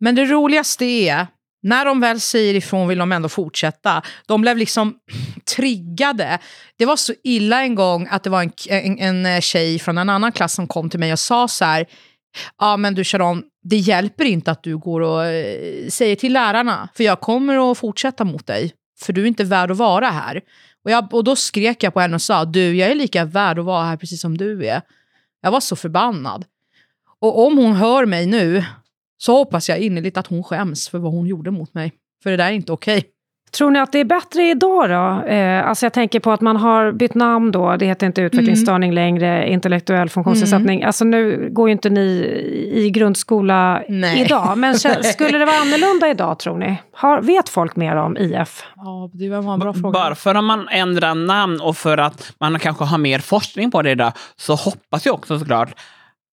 Men 0.01 0.15
det 0.15 0.25
roligaste 0.25 0.85
är, 0.85 1.27
när 1.63 1.85
de 1.85 2.01
väl 2.01 2.21
säger 2.21 2.55
ifrån 2.55 2.89
vill 2.89 2.99
de 2.99 3.13
ändå 3.13 3.29
fortsätta. 3.29 4.03
De 4.27 4.41
blev 4.41 4.57
liksom 4.57 4.95
triggade. 5.57 6.39
Det 6.79 6.85
var 6.85 6.97
så 6.97 7.15
illa 7.25 7.63
en 7.63 7.75
gång 7.75 8.09
att 8.11 8.23
det 8.23 8.31
var 8.31 8.43
en, 8.43 8.53
en, 8.69 8.99
en 8.99 9.27
eh, 9.27 9.41
tjej 9.41 9.79
från 9.79 9.99
en 9.99 10.09
annan 10.09 10.33
klass 10.33 10.55
som 10.55 10.67
kom 10.67 10.91
till 10.91 11.01
mig 11.01 11.13
och 11.13 11.19
sa 11.19 11.49
så 11.49 11.65
här, 11.65 11.87
ja 12.59 12.77
men 12.77 12.95
du 12.95 13.05
Sharon, 13.05 13.43
det 13.63 13.77
hjälper 13.77 14.25
inte 14.25 14.51
att 14.51 14.63
du 14.63 14.79
går 14.79 15.01
och 15.01 15.25
eh, 15.25 15.89
säger 15.89 16.17
till 16.17 16.33
lärarna, 16.33 16.89
för 16.95 17.05
jag 17.05 17.21
kommer 17.21 17.71
att 17.71 17.79
fortsätta 17.79 18.25
mot 18.25 18.47
dig, 18.47 18.73
för 19.01 19.13
du 19.13 19.23
är 19.23 19.27
inte 19.27 19.45
värd 19.45 19.71
att 19.71 19.77
vara 19.77 20.11
här. 20.11 20.41
Och, 20.85 20.91
jag, 20.91 21.15
och 21.15 21.25
då 21.25 21.37
skrek 21.37 21.83
jag 21.83 21.95
på 21.95 22.01
henne 22.01 22.15
och 22.15 22.23
sa, 22.23 22.45
du, 22.45 22.77
jag 22.77 22.91
är 22.91 22.95
lika 22.95 23.25
värd 23.25 23.59
att 23.59 23.65
vara 23.65 23.85
här 23.85 23.97
precis 23.97 24.21
som 24.21 24.39
du 24.39 24.67
är. 24.67 24.83
Jag 25.43 25.51
var 25.51 25.61
så 25.61 25.77
förbannad. 25.77 26.45
Och 27.21 27.47
om 27.47 27.59
hon 27.59 27.73
hör 27.73 28.07
mig 28.07 28.27
nu 28.27 28.65
så 29.23 29.37
hoppas 29.37 29.69
jag 29.69 29.79
innerligt 29.79 30.17
att 30.17 30.27
hon 30.27 30.43
skäms 30.45 30.89
för 30.89 30.99
vad 30.99 31.13
hon 31.13 31.27
gjorde 31.27 31.51
mot 31.51 31.75
mig. 31.75 31.93
För 32.23 32.31
det 32.31 32.37
där 32.37 32.47
är 32.47 32.53
inte 32.53 32.73
okej. 32.73 33.05
Tror 33.57 33.71
ni 33.71 33.79
att 33.79 33.93
det 33.93 33.99
är 33.99 34.05
bättre 34.05 34.43
idag 34.43 34.91
då? 34.91 35.29
Eh, 35.29 35.69
alltså 35.69 35.87
jag 35.87 35.93
tänker 35.93 36.21
på 36.21 36.33
att 36.33 36.41
man 36.41 36.57
har 36.57 36.93
bytt 36.93 37.15
namn 37.15 37.53
då, 37.53 37.77
det 37.77 37.87
heter 37.87 38.07
inte 38.07 38.21
utvecklingsstörning 38.21 38.91
Mm. 38.91 38.95
längre, 38.95 39.51
intellektuell 39.51 40.09
funktionsnedsättning. 40.09 40.85
Alltså 40.85 41.05
nu 41.05 41.49
går 41.53 41.69
ju 41.69 41.73
inte 41.73 41.91
ni 41.91 42.11
i 42.75 42.91
grundskola 42.91 43.83
Nej. 43.89 44.21
idag, 44.21 44.59
men 44.59 44.75
skulle 45.05 45.39
det 45.39 45.45
vara 45.45 45.57
annorlunda 45.57 46.11
idag 46.11 46.39
tror 46.39 46.59
ni? 46.59 46.77
Har, 46.93 47.21
vet 47.23 47.49
folk 47.49 47.77
mer 47.77 47.97
om 47.97 48.17
IF? 48.17 48.65
Ja, 48.77 49.11
det 49.13 49.29
var 49.29 49.53
en 49.55 49.61
bra 49.61 49.73
fråga. 49.73 49.93
Bara 49.93 50.15
för 50.15 50.35
att 50.35 50.45
man 50.45 50.69
ändrar 50.69 51.15
namn 51.15 51.61
och 51.61 51.77
för 51.77 51.99
att 51.99 52.33
man 52.41 52.59
kanske 52.59 52.85
har 52.85 52.99
mer 52.99 53.19
forskning 53.19 53.71
på 53.71 53.83
det 53.83 53.91
idag, 53.91 54.13
så 54.37 54.55
hoppas 54.55 55.07
jag 55.07 55.15
också 55.15 55.39
såklart 55.39 55.75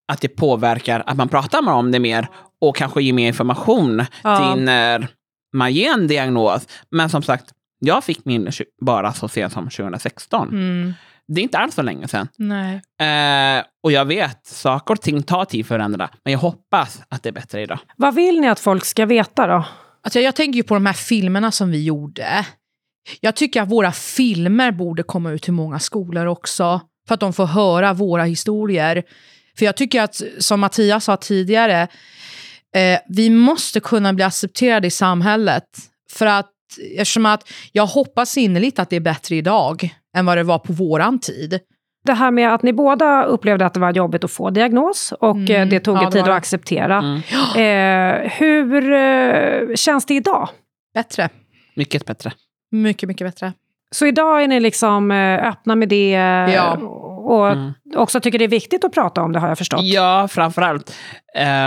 att 0.09 0.21
det 0.21 0.27
påverkar 0.27 1.03
att 1.05 1.17
man 1.17 1.29
pratar 1.29 1.69
om 1.69 1.91
det 1.91 1.99
mer 1.99 2.27
och 2.61 2.75
kanske 2.75 3.03
ger 3.03 3.13
mer 3.13 3.27
information 3.27 4.05
Ja. 4.23 4.53
till 4.55 4.63
när 4.63 5.07
man 5.53 5.73
ger 5.73 5.93
en 5.93 6.07
diagnos. 6.07 6.67
Men 6.91 7.09
som 7.09 7.21
sagt, 7.23 7.45
jag 7.79 8.03
fick 8.03 8.25
min 8.25 8.51
bara 8.81 9.13
så 9.13 9.27
sent 9.27 9.53
som 9.53 9.69
2016. 9.69 10.47
Mm, 10.49 10.93
Det 11.27 11.41
är 11.41 11.43
inte 11.43 11.57
alls 11.57 11.75
så 11.75 11.81
länge 11.81 12.07
sedan. 12.07 12.27
nej. 12.37 12.75
Eh, 13.57 13.63
och 13.83 13.91
jag 13.91 14.05
vet, 14.05 14.45
saker 14.47 14.93
och 14.93 15.01
ting 15.01 15.23
tar 15.23 15.45
tid 15.45 15.65
för 15.65 15.75
att 15.75 15.79
förändra. 15.79 16.09
Men 16.23 16.31
jag 16.33 16.39
hoppas 16.39 17.01
att 17.09 17.23
det 17.23 17.29
är 17.29 17.33
bättre 17.33 17.61
idag. 17.61 17.79
Vad 17.95 18.15
vill 18.15 18.41
ni 18.41 18.47
att 18.49 18.59
folk 18.59 18.85
ska 18.85 19.05
veta 19.05 19.47
då? 19.47 19.65
Alltså, 20.03 20.19
jag 20.19 20.35
tänker 20.35 20.57
ju 20.57 20.63
på 20.63 20.73
de 20.73 20.85
här 20.85 20.93
filmerna 20.93 21.51
som 21.51 21.71
vi 21.71 21.83
gjorde. 21.83 22.45
Jag 23.21 23.35
tycker 23.35 23.61
att 23.61 23.69
våra 23.69 23.91
filmer 23.91 24.71
borde 24.71 25.03
komma 25.03 25.31
ut 25.31 25.43
till 25.43 25.53
många 25.53 25.79
skolor 25.79 26.25
också. 26.25 26.81
För 27.07 27.13
att 27.13 27.19
de 27.19 27.33
får 27.33 27.45
höra 27.45 27.93
våra 27.93 28.23
historier. 28.23 29.03
För 29.59 29.65
jag 29.65 29.75
tycker 29.77 30.01
att, 30.01 30.21
som 30.39 30.59
Mattias 30.59 31.03
sa 31.05 31.17
tidigare, 31.17 31.81
eh, 32.75 32.99
vi 33.09 33.29
måste 33.29 33.79
kunna 33.79 34.13
bli 34.13 34.23
accepterade 34.23 34.87
i 34.87 34.91
samhället. 34.91 35.63
För 36.11 36.25
att, 36.25 36.49
eftersom 36.97 37.25
att 37.25 37.49
jag 37.71 37.85
hoppas 37.85 38.37
innerligt 38.37 38.79
att 38.79 38.89
det 38.89 38.95
är 38.95 38.99
bättre 38.99 39.35
idag 39.35 39.89
än 40.17 40.25
vad 40.25 40.37
det 40.37 40.43
var 40.43 40.59
på 40.59 40.73
våran 40.73 41.19
tid. 41.19 41.59
Det 42.05 42.13
här 42.13 42.31
med 42.31 42.53
att 42.53 42.63
ni 42.63 42.73
båda 42.73 43.23
upplevde 43.23 43.65
att 43.65 43.73
det 43.73 43.79
var 43.79 43.93
jobbigt 43.93 44.23
att 44.23 44.31
få 44.31 44.49
diagnos 44.49 45.13
och 45.19 45.35
Mm, 45.35 45.61
eh, 45.61 45.67
det 45.67 45.79
tog 45.79 45.97
ja, 45.97 46.01
det 46.05 46.11
tid 46.11 46.25
det. 46.25 46.31
att 46.31 46.37
acceptera. 46.37 46.97
Mm. 46.97 48.25
Eh, 48.25 48.31
hur 48.31 48.93
eh, 48.93 49.75
känns 49.75 50.05
det 50.05 50.13
idag? 50.13 50.49
Bättre. 50.93 51.29
Mycket 51.75 52.05
bättre. 52.05 52.31
Mycket, 52.71 53.07
mycket 53.09 53.27
bättre. 53.27 53.53
Så 53.95 54.05
idag 54.05 54.43
är 54.43 54.47
ni 54.47 54.59
liksom 54.59 55.11
eh, 55.11 55.47
öppna 55.47 55.75
med 55.75 55.89
det 55.89 56.09
Ja. 56.53 56.77
Och 57.25 57.51
Mm. 57.51 57.71
också 57.95 58.19
tycker 58.21 58.39
det 58.39 58.45
är 58.45 58.49
viktigt 58.49 58.83
att 58.83 58.93
prata 58.93 59.21
om 59.21 59.31
det 59.31 59.39
har 59.39 59.47
jag 59.47 59.57
förstått. 59.57 59.83
Ja, 59.83 60.27
framförallt. 60.27 60.95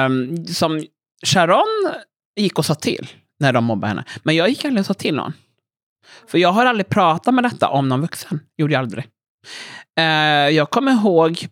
Um, 0.06 0.46
som 0.46 0.84
Sharon 1.26 1.92
gick 2.36 2.58
och 2.58 2.64
sa 2.66 2.74
till 2.74 3.08
när 3.40 3.52
de 3.52 3.64
mobbade 3.64 3.88
henne. 3.88 4.04
Men 4.22 4.36
jag 4.36 4.48
gick 4.48 4.64
aldrig 4.64 4.80
och 4.80 4.86
sa 4.86 4.94
till 4.94 5.14
någon. 5.14 5.32
För 6.26 6.38
jag 6.38 6.52
har 6.52 6.66
aldrig 6.66 6.88
pratat 6.88 7.34
med 7.34 7.44
detta 7.44 7.68
om 7.68 7.88
någon 7.88 8.00
vuxen. 8.00 8.40
Gjorde 8.56 8.72
jag 8.72 8.80
aldrig. 8.80 9.04
Eh, 9.98 10.04
jag 10.48 10.70
kommer 10.70 10.92
ihåg, 10.92 11.46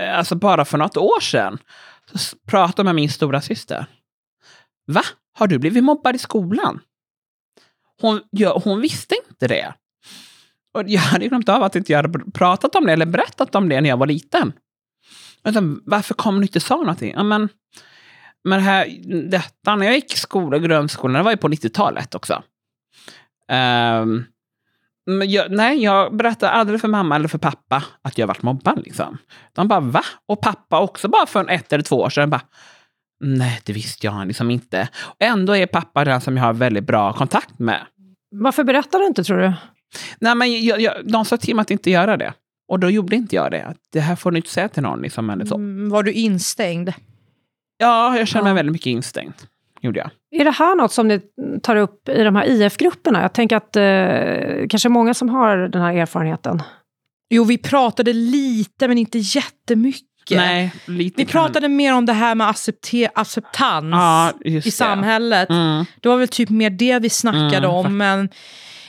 eh, 0.00 0.18
alltså 0.18 0.34
bara 0.34 0.64
för 0.64 0.78
något 0.78 0.96
år 0.96 1.20
sedan, 1.20 1.58
så 2.14 2.36
pratade 2.46 2.80
jag 2.80 2.84
med 2.84 2.94
min 2.94 3.10
stora 3.10 3.40
syster. 3.40 3.86
Va? 4.86 5.02
Har 5.38 5.46
du 5.46 5.58
blivit 5.58 5.84
mobbad 5.84 6.14
i 6.14 6.18
skolan? 6.18 6.80
Hon, 8.00 8.20
ja, 8.30 8.60
hon 8.64 8.80
visste 8.80 9.14
inte 9.30 9.48
det. 9.48 9.74
Och 10.76 10.82
jag 10.86 11.00
hade 11.00 11.28
glömt 11.28 11.48
av 11.48 11.62
att 11.62 11.76
inte 11.76 11.92
jag 11.92 12.02
hade 12.02 12.30
pratat 12.30 12.74
om 12.74 12.86
det 12.86 12.92
eller 12.92 13.06
berättat 13.06 13.54
om 13.54 13.68
det 13.68 13.80
när 13.80 13.88
jag 13.88 13.96
var 13.96 14.06
liten. 14.06 14.52
Utan, 15.44 15.80
varför 15.84 16.14
kom 16.14 16.36
du 16.36 16.42
inte 16.42 16.58
och 16.58 16.62
sa 16.62 16.76
någonting? 16.76 17.12
Ja, 17.16 17.22
men, 17.22 17.48
men 18.44 18.60
här, 18.60 18.86
detta, 19.30 19.76
när 19.76 19.86
jag 19.86 19.94
gick 19.94 20.14
i 20.14 20.16
skola, 20.16 20.58
grundskolan, 20.58 21.14
det 21.16 21.22
var 21.22 21.30
ju 21.30 21.36
på 21.36 21.48
90-talet 21.48 22.14
också. 22.14 22.42
Um, 23.52 24.24
men 25.06 25.30
jag, 25.30 25.50
nej, 25.50 25.82
jag 25.82 26.16
berättade 26.16 26.52
aldrig 26.52 26.80
för 26.80 26.88
mamma 26.88 27.16
eller 27.16 27.28
för 27.28 27.38
pappa 27.38 27.84
att 28.02 28.18
jag 28.18 28.26
varit 28.26 28.42
mobbad. 28.42 28.82
Liksom. 28.84 29.18
De 29.52 29.68
bara, 29.68 29.80
va? 29.80 30.02
Och 30.28 30.40
pappa 30.40 30.80
också 30.80 31.08
bara 31.08 31.26
för 31.26 31.50
ett 31.50 31.72
eller 31.72 31.84
två 31.84 31.96
år 31.96 32.10
sedan 32.10 32.30
bara, 32.30 32.42
nej, 33.20 33.60
det 33.64 33.72
visste 33.72 34.06
jag 34.06 34.26
liksom 34.26 34.50
inte. 34.50 34.88
Och 34.96 35.16
ändå 35.22 35.56
är 35.56 35.66
pappa 35.66 36.04
den 36.04 36.20
som 36.20 36.36
jag 36.36 36.44
har 36.44 36.52
väldigt 36.52 36.84
bra 36.84 37.12
kontakt 37.12 37.58
med. 37.58 37.86
Varför 38.30 38.64
berättar 38.64 38.98
du 38.98 39.06
inte 39.06 39.24
tror 39.24 39.38
du? 39.38 39.52
Nej, 40.20 40.34
men 40.34 40.64
jag, 40.64 40.80
jag, 40.80 40.94
de 41.04 41.24
sa 41.24 41.36
till 41.36 41.54
mig 41.56 41.62
att 41.62 41.70
inte 41.70 41.90
göra 41.90 42.16
det. 42.16 42.32
Och 42.68 42.80
då 42.80 42.90
gjorde 42.90 43.16
inte 43.16 43.36
jag 43.36 43.50
det. 43.50 43.64
Att 43.64 43.76
det 43.92 44.00
här 44.00 44.16
får 44.16 44.30
du 44.30 44.36
inte 44.36 44.50
säga 44.50 44.68
till 44.68 44.82
någon. 44.82 45.02
Liksom, 45.02 45.30
eller 45.30 45.44
så. 45.44 45.54
Mm, 45.54 45.88
var 45.90 46.02
du 46.02 46.12
instängd? 46.12 46.92
Ja, 47.78 48.18
jag 48.18 48.28
känner 48.28 48.42
mig 48.42 48.50
Ja. 48.50 48.54
väldigt 48.54 48.72
mycket 48.72 48.86
instängd. 48.86 49.32
Gjorde 49.80 49.98
jag. 49.98 50.10
Är 50.40 50.44
det 50.44 50.50
här 50.50 50.74
något 50.76 50.92
som 50.92 51.08
ni 51.08 51.20
tar 51.62 51.76
upp 51.76 52.08
i 52.08 52.22
de 52.22 52.36
här 52.36 52.44
IF-grupperna? 52.46 53.22
Jag 53.22 53.32
tänker 53.32 53.56
att 53.56 53.76
eh, 53.76 54.68
kanske 54.68 54.88
många 54.88 55.14
som 55.14 55.28
har 55.28 55.56
den 55.56 55.82
här 55.82 55.94
erfarenheten. 55.94 56.62
Jo, 57.30 57.44
vi 57.44 57.58
pratade 57.58 58.12
lite, 58.12 58.88
men 58.88 58.98
inte 58.98 59.18
jättemycket. 59.18 60.06
Nej, 60.30 60.72
lite 60.86 61.14
Vi 61.16 61.24
kan- 61.24 61.30
pratade 61.42 61.68
mer 61.68 61.94
om 61.94 62.06
det 62.06 62.12
här 62.12 62.34
med 62.34 62.46
accepte- 62.48 63.08
acceptans 63.14 63.90
ja, 63.92 64.32
i 64.44 64.50
det. 64.60 64.70
samhället. 64.70 65.50
Mm. 65.50 65.84
Det 66.00 66.08
var 66.08 66.16
väl 66.16 66.28
typ 66.28 66.50
mer 66.50 66.70
det 66.70 66.98
vi 66.98 67.10
snackade 67.10 67.56
Mm, 67.56 67.70
om, 67.70 67.96
men 67.96 68.28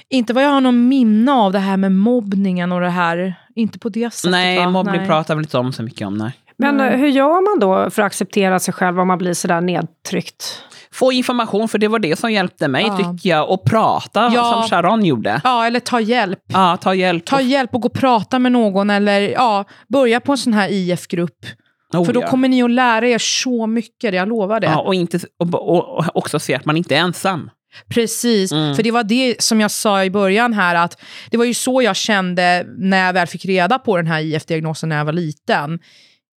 inte 0.09 0.33
vad 0.33 0.43
jag 0.43 0.49
har 0.49 0.61
någon 0.61 0.87
minne 0.87 1.31
av 1.31 1.51
det 1.51 1.59
här 1.59 1.77
med 1.77 1.91
mobbningen 1.91 2.71
och 2.71 2.81
det 2.81 2.89
här. 2.89 3.35
Inte 3.55 3.79
på 3.79 3.89
det 3.89 4.13
sättet. 4.13 4.31
Nej, 4.31 4.57
va? 4.57 4.69
mobbning 4.69 4.97
Nej. 4.97 5.07
pratar 5.07 5.35
vi 5.35 5.41
inte 5.41 5.57
om 5.57 5.73
så 5.73 5.83
mycket 5.83 6.07
om. 6.07 6.17
Nej. 6.17 6.31
Men 6.57 6.81
eh, 6.81 6.97
hur 6.97 7.07
gör 7.07 7.51
man 7.51 7.59
då 7.59 7.89
för 7.89 8.01
att 8.01 8.05
acceptera 8.05 8.59
sig 8.59 8.73
själv 8.73 8.99
om 8.99 9.07
man 9.07 9.17
blir 9.17 9.33
sådär 9.33 9.61
nedtryckt? 9.61 10.63
Få 10.91 11.11
information, 11.11 11.67
för 11.67 11.77
det 11.77 11.87
var 11.87 11.99
det 11.99 12.19
som 12.19 12.31
hjälpte 12.31 12.67
mig, 12.67 12.85
Ja. 12.87 12.97
tycker 12.97 13.29
jag. 13.29 13.49
Och 13.49 13.63
prata, 13.65 14.31
Ja. 14.33 14.53
som 14.53 14.63
Sharon 14.69 15.05
gjorde. 15.05 15.41
Ja, 15.43 15.65
eller 15.65 15.79
ta 15.79 15.99
hjälp. 15.99 16.39
Ja, 16.47 16.77
ta 16.81 16.93
hjälp. 16.93 17.25
Ta 17.25 17.41
hjälp 17.41 17.75
och 17.75 17.81
gå 17.81 17.87
och 17.87 17.93
prata 17.93 18.39
med 18.39 18.51
någon 18.51 18.89
eller 18.89 19.21
ja, 19.21 19.65
börja 19.87 20.19
på 20.19 20.31
en 20.31 20.37
sån 20.37 20.53
här 20.53 20.69
IF-grupp. 20.71 21.45
Oh, 21.93 22.05
För 22.05 22.13
då 22.13 22.21
ja. 22.21 22.27
kommer 22.27 22.49
ni 22.49 22.63
att 22.63 22.71
lära 22.71 23.07
er 23.07 23.17
så 23.17 23.67
mycket, 23.67 24.13
jag 24.13 24.27
lovar 24.27 24.59
det. 24.59 24.67
Ja, 24.67 24.79
och, 24.81 24.95
inte, 24.95 25.19
och, 25.39 25.53
och, 25.53 25.97
och 25.97 26.05
också 26.17 26.39
se 26.39 26.55
att 26.55 26.65
man 26.65 26.77
inte 26.77 26.95
är 26.95 26.99
ensam. 26.99 27.49
Precis, 27.87 28.51
Mm. 28.51 28.75
för 28.75 28.83
det 28.83 28.91
var 28.91 29.03
det 29.03 29.41
som 29.41 29.61
jag 29.61 29.71
sa 29.71 30.03
i 30.03 30.09
början 30.09 30.53
här, 30.53 30.75
att 30.75 31.01
det 31.31 31.37
var 31.37 31.45
ju 31.45 31.53
så 31.53 31.81
jag 31.81 31.95
kände 31.95 32.65
när 32.77 33.05
jag 33.05 33.13
väl 33.13 33.27
fick 33.27 33.45
reda 33.45 33.79
på 33.79 33.97
den 33.97 34.07
här 34.07 34.21
IF-diagnosen 34.21 34.89
när 34.89 34.97
jag 34.97 35.05
var 35.05 35.13
liten. 35.13 35.79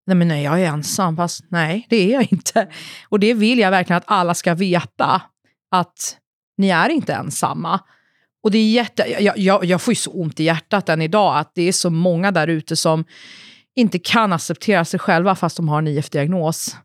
Nej, 0.06 0.16
men 0.16 0.28
nej, 0.28 0.44
jag 0.44 0.61
är 0.61 0.66
ensam, 0.66 1.16
fast 1.16 1.40
nej, 1.49 1.87
det 1.90 1.97
är 1.97 2.12
jag 2.12 2.32
inte. 2.32 2.68
Och 3.09 3.20
det 3.20 3.35
vill 3.35 3.59
jag 3.59 3.70
verkligen 3.70 3.97
att 3.99 4.04
alla 4.06 4.35
ska 4.35 4.54
veta, 4.54 5.23
att 5.70 6.16
ni 6.59 6.68
är 6.68 6.88
inte 6.88 7.12
ensamma. 7.12 7.80
Och 8.42 8.50
det 8.50 8.59
är 8.59 8.70
jätte, 8.70 9.04
jag, 9.20 9.38
jag, 9.38 9.64
jag 9.64 9.82
får 9.82 9.92
ju 9.92 9.97
så 9.97 10.11
ont 10.11 10.40
i 10.40 10.44
hjärtat 10.44 10.88
än 10.88 11.02
idag 11.02 11.38
att 11.38 11.52
det 11.54 11.62
är 11.62 11.73
så 11.73 11.90
många 11.90 12.30
där 12.30 12.47
ute 12.49 12.76
som 12.76 13.04
inte 13.76 13.99
kan 13.99 14.32
acceptera 14.32 14.85
sig 14.85 15.00
själva 15.00 15.35
fast 15.35 15.56
de 15.56 15.68
har 15.68 15.78
en 15.78 15.87
IF-diagnos. 15.88 16.76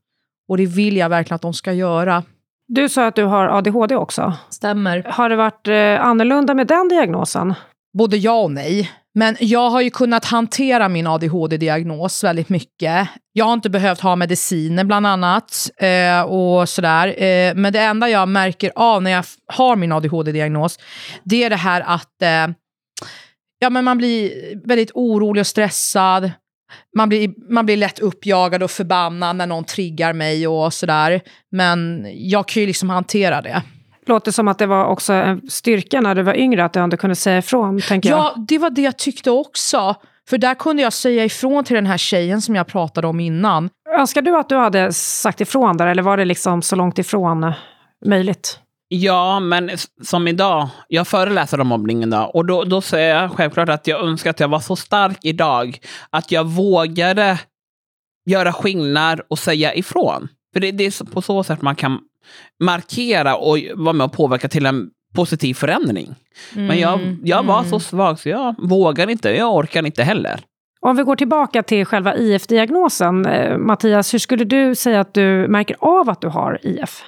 Och 0.48 0.58
det 0.58 0.66
vill 0.66 0.98
jag 0.98 1.10
verkligen 1.10 1.36
att 1.36 1.42
de 1.42 1.54
ska 1.54 1.74
göra. 1.74 2.24
Du 2.68 2.90
sa 2.90 3.08
att 3.08 3.16
du 3.16 3.24
har 3.24 3.48
ADHD 3.48 3.96
också. 3.96 4.34
Stämmer. 4.50 5.04
Har 5.04 5.30
det 5.30 5.36
varit 5.36 5.68
eh, 5.68 6.08
annorlunda 6.08 6.54
med 6.54 6.68
den 6.68 6.88
diagnosen? 6.88 7.54
Både 7.98 8.18
ja 8.18 8.42
och 8.42 8.52
nej. 8.52 8.92
Men 9.14 9.38
jag 9.40 9.70
har 9.70 9.82
ju 9.82 9.90
kunnat 9.90 10.26
hantera 10.26 10.90
min 10.90 11.08
ADHD-diagnos 11.08 12.24
väldigt 12.24 12.50
mycket. 12.50 13.08
Jag 13.34 13.46
har 13.46 13.54
inte 13.54 13.70
behövt 13.70 14.02
ha 14.02 14.16
mediciner 14.16 14.84
bland 14.84 15.08
annat. 15.08 15.70
Eh, 15.78 16.22
och 16.22 16.70
sådär. 16.70 17.24
Eh, 17.24 17.56
men 17.56 17.74
det 17.74 17.80
enda 17.80 18.10
jag 18.10 18.28
märker 18.28 18.72
av 18.76 19.04
när 19.04 19.12
jag 19.12 19.26
har 19.54 19.76
min 19.76 19.92
ADHD-diagnos, 19.92 20.80
det 21.24 21.44
är 21.44 21.50
det 21.50 21.56
här 21.56 21.82
att 21.82 22.22
eh, 22.22 22.56
ja, 23.60 23.70
men 23.70 23.86
man 23.86 23.98
blir 23.98 24.32
väldigt 24.68 24.92
orolig 24.94 25.42
och 25.42 25.48
stressad. 25.48 26.32
Man 26.96 27.10
blir, 27.10 27.54
man 27.54 27.66
blir 27.66 27.78
lätt 27.78 28.00
uppjagad 28.00 28.64
och 28.64 28.72
förbannad 28.72 29.36
när 29.36 29.48
någon 29.48 29.64
triggar 29.64 30.14
mig 30.14 30.48
och 30.48 30.74
sådär. 30.74 31.22
Men 31.52 32.08
jag 32.14 32.48
kan 32.48 32.62
ju 32.62 32.68
liksom 32.68 32.90
hantera 32.90 33.42
det. 33.42 33.62
Låter 34.08 34.32
som 34.32 34.48
att 34.48 34.58
det 34.58 34.66
var 34.66 34.86
också 34.86 35.14
en 35.14 35.50
styrka 35.50 36.02
när 36.02 36.16
du 36.16 36.22
var 36.22 36.34
yngre, 36.36 36.66
att 36.66 36.74
du 36.74 36.80
ändå 36.80 36.98
kunde 36.98 37.16
säga 37.16 37.38
ifrån, 37.38 37.82
tänker 37.82 38.10
jag. 38.10 38.20
Ja, 38.20 38.36
det 38.48 38.58
var 38.58 38.70
det 38.70 38.82
jag 38.82 38.98
tyckte 38.98 39.32
också. 39.32 39.96
För 40.30 40.38
där 40.38 40.56
kunde 40.56 40.82
jag 40.82 40.94
säga 40.94 41.26
ifrån 41.26 41.64
till 41.64 41.76
den 41.76 41.86
här 41.86 41.98
tjejen 41.98 42.42
som 42.42 42.56
jag 42.56 42.68
pratade 42.68 43.08
om 43.08 43.20
innan. 43.20 43.70
Önskar 44.00 44.22
du 44.22 44.38
att 44.38 44.50
du 44.50 44.56
hade 44.56 44.94
sagt 44.94 45.42
ifrån 45.42 45.78
där, 45.78 45.88
eller 45.88 46.04
var 46.04 46.18
det 46.18 46.26
liksom 46.26 46.62
så 46.62 46.76
långt 46.76 47.00
ifrån 47.00 47.54
möjligt? 48.06 48.60
Ja, 48.98 49.40
men 49.40 49.70
som 50.04 50.28
idag, 50.28 50.70
jag 50.88 51.08
föreläser 51.08 51.62
om 51.62 51.68
mobbning 51.68 52.04
idag 52.04 52.36
och 52.36 52.46
då, 52.46 52.64
då 52.64 52.82
säger 52.82 53.22
jag 53.22 53.32
självklart 53.32 53.70
att 53.70 53.88
jag 53.88 54.04
önskar 54.04 54.30
att 54.30 54.40
jag 54.40 54.48
var 54.48 54.60
så 54.60 54.76
stark 54.76 55.18
idag 55.22 55.80
att 56.10 56.32
jag 56.32 56.44
vågade 56.44 57.40
göra 58.26 58.54
skillnad 58.54 59.22
och 59.30 59.40
säga 59.40 59.76
ifrån. 59.76 60.28
För 60.54 60.60
det, 60.60 60.72
det 60.72 60.86
är 60.86 61.12
på 61.12 61.22
så 61.22 61.44
sätt 61.44 61.62
man 61.62 61.76
kan 61.76 62.00
markera 62.64 63.36
och 63.36 63.58
vara 63.76 63.94
med 63.94 64.06
och 64.06 64.14
påverka 64.14 64.48
till 64.48 64.66
en 64.66 64.90
positiv 65.16 65.54
förändring. 65.54 66.16
Mm, 66.54 66.68
Men 66.68 66.80
jag, 66.80 67.18
jag 67.24 67.44
var 67.44 67.60
mm. 67.60 67.70
så 67.70 67.80
svag 67.80 68.20
så 68.20 68.30
jag 68.30 68.56
vågar 68.58 69.10
inte, 69.10 69.30
jag 69.30 69.56
orkar 69.56 69.86
inte 69.86 70.04
heller. 70.04 70.40
Om 70.80 70.96
vi 70.96 71.04
går 71.04 71.16
tillbaka 71.16 71.64
till 71.64 71.86
själva 71.86 72.16
IF-diagnosen, 72.16 73.26
eh, 73.26 73.58
Mattias, 73.58 74.14
hur 74.14 74.20
skulle 74.20 74.44
du 74.44 74.76
säga 74.76 75.00
att 75.00 75.14
du 75.14 75.48
märker 75.48 75.76
av 75.80 76.10
att 76.10 76.22
du 76.22 76.28
har 76.28 76.60
IF? 76.64 77.04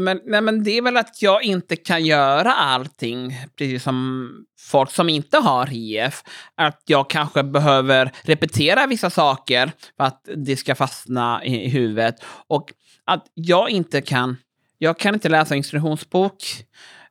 Men, 0.00 0.20
nej, 0.24 0.40
men 0.40 0.64
det 0.64 0.78
är 0.78 0.82
väl 0.82 0.96
att 0.96 1.22
jag 1.22 1.42
inte 1.42 1.76
kan 1.76 2.04
göra 2.04 2.52
allting, 2.52 3.36
precis 3.58 3.82
som 3.82 4.30
folk 4.60 4.90
som 4.90 5.08
inte 5.08 5.38
har 5.38 5.68
IF. 5.72 6.22
Att 6.54 6.82
jag 6.86 7.10
kanske 7.10 7.42
behöver 7.42 8.12
repetera 8.22 8.86
vissa 8.86 9.10
saker 9.10 9.72
för 9.96 10.04
att 10.04 10.28
det 10.36 10.56
ska 10.56 10.74
fastna 10.74 11.44
i 11.44 11.68
huvudet. 11.68 12.14
Och 12.46 12.72
att 13.04 13.26
jag 13.34 13.70
inte 13.70 14.00
kan, 14.00 14.36
jag 14.78 14.98
kan 14.98 15.14
inte 15.14 15.28
läsa 15.28 15.56
instruktionsbok 15.56 16.44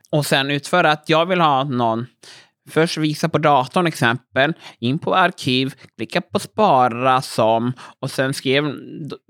och 0.09 0.25
sen 0.25 0.51
utföra 0.51 0.91
att 0.91 1.09
jag 1.09 1.25
vill 1.25 1.41
ha 1.41 1.63
någon 1.63 2.05
Först 2.69 2.97
visa 2.97 3.29
på 3.29 3.37
datorn 3.37 3.87
exempel, 3.87 4.53
in 4.79 4.99
på 4.99 5.15
arkiv, 5.15 5.73
klicka 5.97 6.21
på 6.21 6.39
spara 6.39 7.21
som 7.21 7.73
och 7.99 8.11
sen 8.11 8.33
skrev 8.33 8.75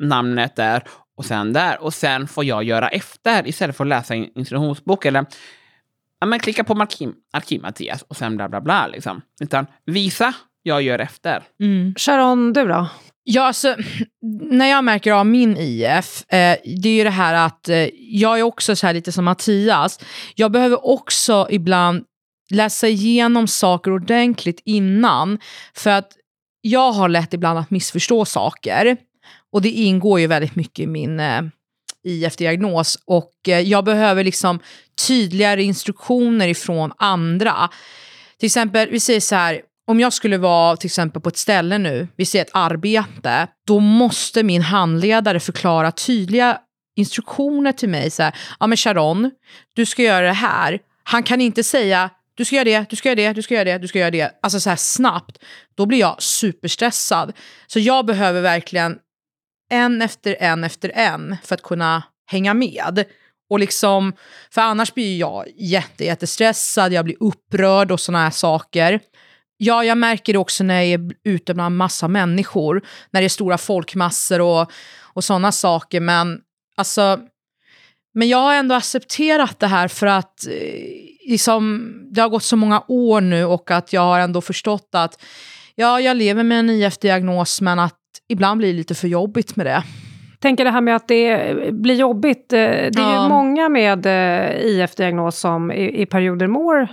namnet 0.01 0.55
där 0.55 0.83
och 1.17 1.25
sen 1.25 1.53
där. 1.53 1.83
Och 1.83 1.93
sen 1.93 2.27
får 2.27 2.45
jag 2.45 2.63
göra 2.63 2.89
efter 2.89 3.47
istället 3.47 3.77
för 3.77 3.83
att 3.83 3.89
läsa 3.89 4.15
en 4.15 4.37
instruktionsbok. 4.37 5.05
Eller 5.05 5.25
ja, 6.19 6.27
men 6.27 6.39
klicka 6.39 6.63
på 6.63 6.73
arkiv, 6.73 7.09
arkiv 7.33 7.61
Mattias 7.61 8.01
och 8.01 8.17
sen 8.17 8.35
bla 8.35 8.49
bla 8.49 8.61
bla. 8.61 8.87
Liksom. 8.87 9.21
Utan 9.41 9.65
visa, 9.85 10.33
jag 10.63 10.81
gör 10.81 10.99
efter. 10.99 11.43
Mm. 11.59 11.93
Sharon, 11.97 12.53
du 12.53 12.67
då? 12.67 12.87
Ja, 13.23 13.47
alltså, 13.47 13.75
när 14.51 14.65
jag 14.65 14.83
märker 14.83 15.11
av 15.11 15.25
min 15.25 15.57
IF, 15.57 16.23
eh, 16.33 16.57
det 16.81 16.89
är 16.89 16.93
ju 16.93 17.03
det 17.03 17.09
här 17.09 17.33
att 17.45 17.69
eh, 17.69 17.89
jag 17.95 18.39
är 18.39 18.43
också 18.43 18.75
så 18.75 18.87
här 18.87 18.93
lite 18.93 19.11
som 19.11 19.25
Mattias. 19.25 19.99
Jag 20.35 20.51
behöver 20.51 20.85
också 20.85 21.47
ibland 21.49 22.05
läsa 22.49 22.87
igenom 22.87 23.47
saker 23.47 23.91
ordentligt 23.91 24.61
innan. 24.65 25.39
För 25.73 25.89
att 25.89 26.11
jag 26.61 26.91
har 26.91 27.09
lätt 27.09 27.33
ibland 27.33 27.59
att 27.59 27.71
missförstå 27.71 28.25
saker. 28.25 28.97
Och 29.51 29.61
det 29.61 29.69
ingår 29.69 30.19
ju 30.19 30.27
väldigt 30.27 30.55
mycket 30.55 30.83
i 30.83 30.87
min 30.87 31.19
eh, 31.19 31.41
IF-diagnos. 32.03 32.97
Och 33.05 33.33
eh, 33.47 33.59
jag 33.59 33.85
behöver 33.85 34.23
liksom 34.23 34.59
tydligare 35.07 35.63
instruktioner 35.63 36.47
ifrån 36.47 36.91
andra. 36.97 37.69
Till 38.39 38.45
exempel, 38.45 38.89
vi 38.89 38.99
säger 38.99 39.19
så 39.19 39.35
här, 39.35 39.61
om 39.87 39.99
jag 39.99 40.13
skulle 40.13 40.37
vara 40.37 40.77
till 40.77 40.87
exempel 40.87 41.21
på 41.21 41.29
ett 41.29 41.37
ställe 41.37 41.77
nu, 41.77 42.07
vi 42.15 42.25
ser 42.25 42.41
ett 42.41 42.51
arbete, 42.53 43.47
då 43.67 43.79
måste 43.79 44.43
min 44.43 44.61
handledare 44.61 45.39
förklara 45.39 45.91
tydliga 45.91 46.57
instruktioner 46.95 47.71
till 47.71 47.89
mig. 47.89 48.11
Så 48.11 48.23
här, 48.23 48.35
ja 48.59 48.67
men 48.67 48.77
Sharon, 48.77 49.31
du 49.73 49.85
ska 49.85 50.03
göra 50.03 50.27
det 50.27 50.33
här. 50.33 50.79
Han 51.03 51.23
kan 51.23 51.41
inte 51.41 51.63
säga 51.63 52.09
du 52.39 52.45
ska 52.45 52.55
göra 52.55 52.63
det, 52.63 52.89
du 52.89 52.95
ska 52.95 53.09
göra 53.09 53.15
det, 53.15 53.33
du 53.33 53.41
ska 53.41 53.53
göra 53.53 53.63
det, 53.63 53.77
du 53.77 53.87
ska 53.87 53.99
göra 53.99 54.11
det. 54.11 54.31
Alltså 54.41 54.59
så 54.59 54.69
här 54.69 54.77
snabbt. 54.77 55.37
Då 55.75 55.85
blir 55.85 55.99
jag 55.99 56.21
superstressad. 56.21 57.33
Så 57.67 57.79
jag 57.79 58.05
behöver 58.05 58.41
verkligen 58.41 58.97
en 59.71 60.01
efter 60.01 60.35
en 60.39 60.63
efter 60.63 60.91
en 60.95 61.37
för 61.43 61.55
att 61.55 61.61
kunna 61.61 62.03
hänga 62.31 62.53
med. 62.53 63.03
Och 63.49 63.59
liksom, 63.59 64.13
för 64.51 64.61
annars 64.61 64.93
blir 64.93 65.19
jag 65.19 65.45
jätte, 65.55 66.05
jättestressad, 66.05 66.93
jag 66.93 67.05
blir 67.05 67.17
upprörd 67.19 67.91
och 67.91 67.99
såna 67.99 68.23
här 68.23 68.31
saker. 68.31 68.99
Ja, 69.57 69.83
jag 69.83 69.97
märker 69.97 70.33
det 70.33 70.39
också 70.39 70.63
när 70.63 70.81
jag 70.81 71.01
är 71.01 71.11
ute 71.23 71.53
bland 71.53 71.77
massa 71.77 72.07
människor, 72.07 72.81
när 73.11 73.21
det 73.21 73.27
är 73.27 73.29
stora 73.29 73.57
folkmassor 73.57 74.41
och, 74.41 74.71
och 75.03 75.23
sådana 75.23 75.51
saker. 75.51 75.99
Men 75.99 76.41
alltså, 76.77 77.19
men 78.19 78.27
jag 78.27 78.37
har 78.37 78.53
ändå 78.53 78.75
accepterat 78.75 79.59
det 79.59 79.67
här 79.67 79.87
för 79.87 80.07
att 80.07 80.47
eh, 80.47 80.51
liksom, 81.29 81.91
det 82.11 82.21
har 82.21 82.29
gått 82.29 82.43
så 82.43 82.55
många 82.55 82.83
år 82.87 83.21
nu 83.21 83.45
och 83.45 83.71
att 83.71 83.93
jag 83.93 84.01
har 84.01 84.19
ändå 84.19 84.41
förstått 84.41 84.89
att 84.93 85.23
ja, 85.75 85.99
jag 85.99 86.17
lever 86.17 86.43
med 86.43 86.59
en 86.59 86.69
IF-diagnos 86.69 87.61
men 87.61 87.79
att 87.79 87.95
ibland 88.27 88.57
blir 88.57 88.67
det 88.67 88.77
lite 88.77 88.95
för 88.95 89.07
jobbigt 89.07 89.55
med 89.55 89.65
det. 89.65 89.83
Tänker 90.39 90.65
det 90.65 90.71
här 90.71 90.81
med 90.81 90.95
att 90.95 91.07
det 91.07 91.55
blir 91.73 91.95
jobbigt. 91.95 92.53
Eh, 92.53 92.59
det 92.59 92.99
är 92.99 93.13
ja. 93.13 93.23
ju 93.23 93.29
många 93.29 93.69
med 93.69 94.05
eh, 94.05 94.65
IF-diagnos 94.65 95.39
som 95.39 95.71
i, 95.71 96.01
i 96.01 96.05
perioder 96.05 96.47
mår 96.47 96.87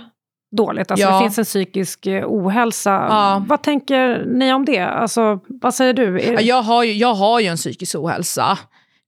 dåligt. 0.57 0.91
Alltså 0.91 1.07
ja. 1.07 1.13
det 1.13 1.19
finns 1.19 1.37
en 1.37 1.45
psykisk 1.45 2.05
eh, 2.05 2.23
ohälsa. 2.27 2.91
Ja. 3.09 3.45
Vad 3.47 3.61
tänker 3.61 4.25
ni 4.25 4.53
om 4.53 4.65
det? 4.65 4.79
Alltså, 4.79 5.39
vad 5.47 5.73
säger 5.73 5.93
du? 5.93 6.21
Jag 6.41 6.61
har 6.61 6.83
ju, 6.83 6.93
jag 6.93 7.13
har 7.13 7.39
ju 7.39 7.47
en 7.47 7.57
psykisk 7.57 7.95
ohälsa. 7.95 8.57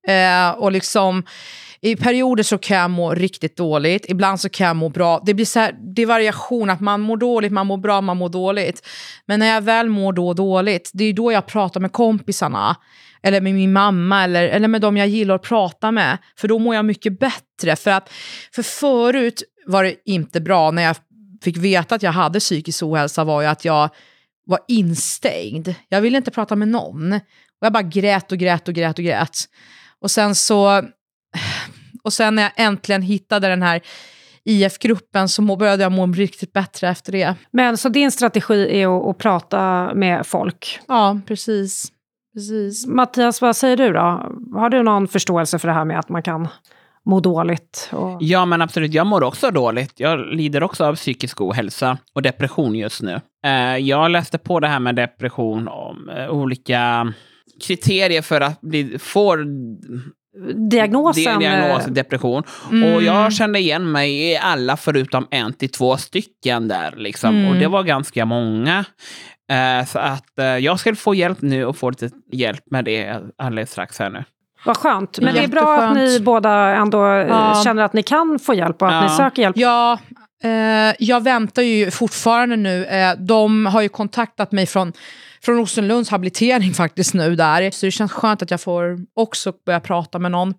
Eh, 0.08 0.50
och 0.50 0.72
liksom 0.72 1.24
i 1.82 1.96
perioder 1.96 2.44
så 2.44 2.58
kan 2.58 2.78
jag 2.78 2.92
må 2.92 3.14
riktigt 3.14 3.58
dåligt, 3.58 4.06
ibland 4.08 4.40
så 4.40 4.50
kan 4.50 4.68
jag 4.68 4.76
må 4.76 4.90
bra. 4.90 5.22
Det 5.26 5.34
blir 5.34 5.46
så 5.46 5.60
här, 5.60 5.76
det 5.96 6.02
är 6.02 6.06
variation, 6.06 6.70
att 6.70 6.80
man 6.80 7.02
mår 7.02 7.18
dåligt, 7.18 7.52
man 7.52 7.68
mår 7.68 7.78
bra, 7.78 8.02
man 8.02 8.18
mår 8.18 8.30
dåligt. 8.30 8.88
Men 9.26 9.40
när 9.40 9.54
jag 9.54 9.62
väl 9.62 9.90
mår 9.90 10.14
då 10.14 10.34
dåligt, 10.34 10.92
det 10.94 11.04
är 11.04 11.14
då 11.14 11.32
jag 11.32 11.46
pratar 11.46 11.80
med 11.80 11.92
kompisarna. 11.92 12.76
Eller 13.22 13.42
med 13.42 13.54
min 13.54 13.74
mamma 13.74 14.24
eller, 14.24 14.48
eller 14.48 14.68
med 14.68 14.82
de 14.82 14.98
jag 14.98 15.08
gillar 15.08 15.36
att 15.36 15.42
prata 15.42 15.92
med. 15.92 16.18
För 16.38 16.48
då 16.48 16.60
mår 16.60 16.76
jag 16.76 16.86
mycket 16.86 17.20
bättre. 17.20 17.76
För, 17.76 17.92
att, 17.92 18.10
för 18.56 18.64
förut 18.64 19.44
var 19.66 19.84
det 19.84 19.96
inte 20.06 20.42
bra 20.42 20.72
när 20.72 20.84
jag 20.84 20.96
fick 21.44 21.58
veta 21.58 21.96
att 21.96 22.04
jag 22.04 22.12
hade 22.12 22.40
psykisk 22.40 22.84
ohälsa 22.84 23.24
var 23.24 23.42
ju 23.42 23.48
att 23.48 23.66
jag 23.66 23.90
var 24.46 24.60
instängd. 24.68 25.74
Jag 25.90 26.02
ville 26.02 26.18
inte 26.18 26.32
prata 26.32 26.56
med 26.56 26.68
någon. 26.68 27.14
Och 27.14 27.66
jag 27.66 27.74
bara 27.74 27.84
grät 27.84 28.32
och 28.32 28.38
grät 28.38 28.68
och 28.68 28.74
grät 28.74 29.00
och 29.00 29.06
grät. 29.06 29.46
Och 30.02 30.12
sen 30.12 30.36
så 30.36 30.84
och 32.10 32.14
sen 32.14 32.36
när 32.36 32.44
jag 32.44 32.52
äntligen 32.56 33.02
hittade 33.02 33.48
den 33.48 33.62
här 33.62 33.82
IF-gruppen 34.44 35.30
så 35.30 35.42
började 35.42 35.84
jag 35.84 35.92
må 35.92 36.08
riktigt 36.08 36.54
bättre 36.54 36.90
efter 36.90 37.12
det. 37.12 37.36
Men 37.52 37.78
så 37.78 37.90
din 37.90 38.12
strategi 38.12 38.82
är 38.82 39.00
att, 39.00 39.08
att 39.08 39.18
prata 39.18 39.94
med 39.94 40.26
folk? 40.26 40.80
Ja, 40.88 41.20
precis. 41.28 41.92
precis. 42.34 42.88
Mattias, 42.88 43.42
vad 43.42 43.56
säger 43.56 43.78
du 43.78 43.94
då? 43.94 44.34
Har 44.60 44.70
du 44.70 44.84
någon 44.84 45.08
förståelse 45.08 45.60
för 45.60 45.68
det 45.68 45.74
här 45.74 45.86
med 45.86 46.00
att 46.00 46.10
man 46.10 46.24
kan 46.24 46.48
må 47.06 47.20
dåligt? 47.20 47.90
Och... 47.94 48.18
Ja, 48.20 48.46
men 48.46 48.62
absolut. 48.62 48.94
Jag 48.94 49.08
mår 49.08 49.24
också 49.24 49.52
dåligt. 49.52 50.00
Jag 50.00 50.20
lider 50.20 50.64
också 50.64 50.86
av 50.86 50.96
psykisk 50.96 51.42
ohälsa 51.42 51.98
och 52.14 52.22
depression 52.22 52.76
just 52.76 53.02
nu. 53.02 53.22
Eh, 53.46 53.78
jag 53.78 54.12
läste 54.12 54.38
på 54.38 54.60
det 54.60 54.68
här 54.68 54.80
med 54.80 54.96
depression 54.96 55.68
om 55.68 56.10
eh, 56.10 56.30
olika 56.30 57.14
kriterier 57.68 58.22
för 58.22 58.42
att 58.42 58.62
bli, 58.62 59.00
få 59.00 59.36
diagnosen. 60.70 61.40
Diagnos, 61.40 61.88
eh, 61.88 61.94
depression. 61.94 62.44
Mm. 62.72 62.94
Och 62.94 63.04
jag 63.04 63.34
kände 63.34 63.60
igen 63.60 63.92
mig 63.92 64.32
i 64.32 64.38
alla 64.38 64.78
förutom 64.78 65.28
en 65.32 65.54
till 65.54 65.72
två 65.72 65.98
stycken 65.98 66.68
där. 66.68 66.94
Liksom. 66.96 67.36
Mm. 67.36 67.50
Och 67.50 67.56
det 67.56 67.68
var 67.68 67.84
ganska 67.84 68.26
många. 68.26 68.86
Uh, 69.52 69.86
så 69.86 70.00
att 70.00 70.32
uh, 70.40 70.46
jag 70.46 70.80
ska 70.80 70.96
få 70.96 71.16
hjälp 71.16 71.42
nu 71.42 71.66
och 71.66 71.78
få 71.78 71.90
lite 71.90 72.10
hjälp 72.32 72.64
med 72.72 72.86
det 72.86 73.22
alldeles 73.38 73.72
strax 73.72 74.00
här 74.00 74.10
nu. 74.10 74.24
Vad 74.66 74.78
skönt. 74.78 75.20
Men 75.20 75.34
det 75.34 75.44
är 75.44 75.48
bra 75.48 75.78
att 75.78 75.96
ni 75.96 76.20
båda 76.20 76.52
ändå 76.76 77.06
ja. 77.08 77.62
känner 77.64 77.84
att 77.84 77.94
ni 77.94 78.04
kan 78.04 78.40
få 78.40 78.54
hjälp 78.54 78.82
och 78.82 78.88
att 78.88 78.94
ja. 78.94 79.02
ni 79.02 79.10
söker 79.10 79.42
hjälp. 79.42 79.58
Ja, 79.58 80.00
Eh, 80.44 80.96
jag 81.00 81.24
väntar 81.24 81.62
ju 81.62 81.92
fortfarande 81.92 82.56
nu. 82.56 82.86
Eh, 82.86 83.16
de 83.18 83.66
har 83.66 83.82
ju 83.82 83.90
kontaktat 83.90 84.52
mig 84.52 84.66
från, 84.66 84.94
från 85.42 85.56
Rosenlunds 85.56 86.10
habilitering 86.10 86.74
faktiskt 86.74 87.14
nu 87.14 87.36
där. 87.36 87.72
Så 87.72 87.86
det 87.86 87.92
känns 87.92 88.12
skönt 88.12 88.42
att 88.42 88.52
jag 88.52 88.62
får 88.62 89.00
också 89.14 89.54
börja 89.66 89.80
prata 89.80 90.20
med 90.20 90.32
någon 90.32 90.54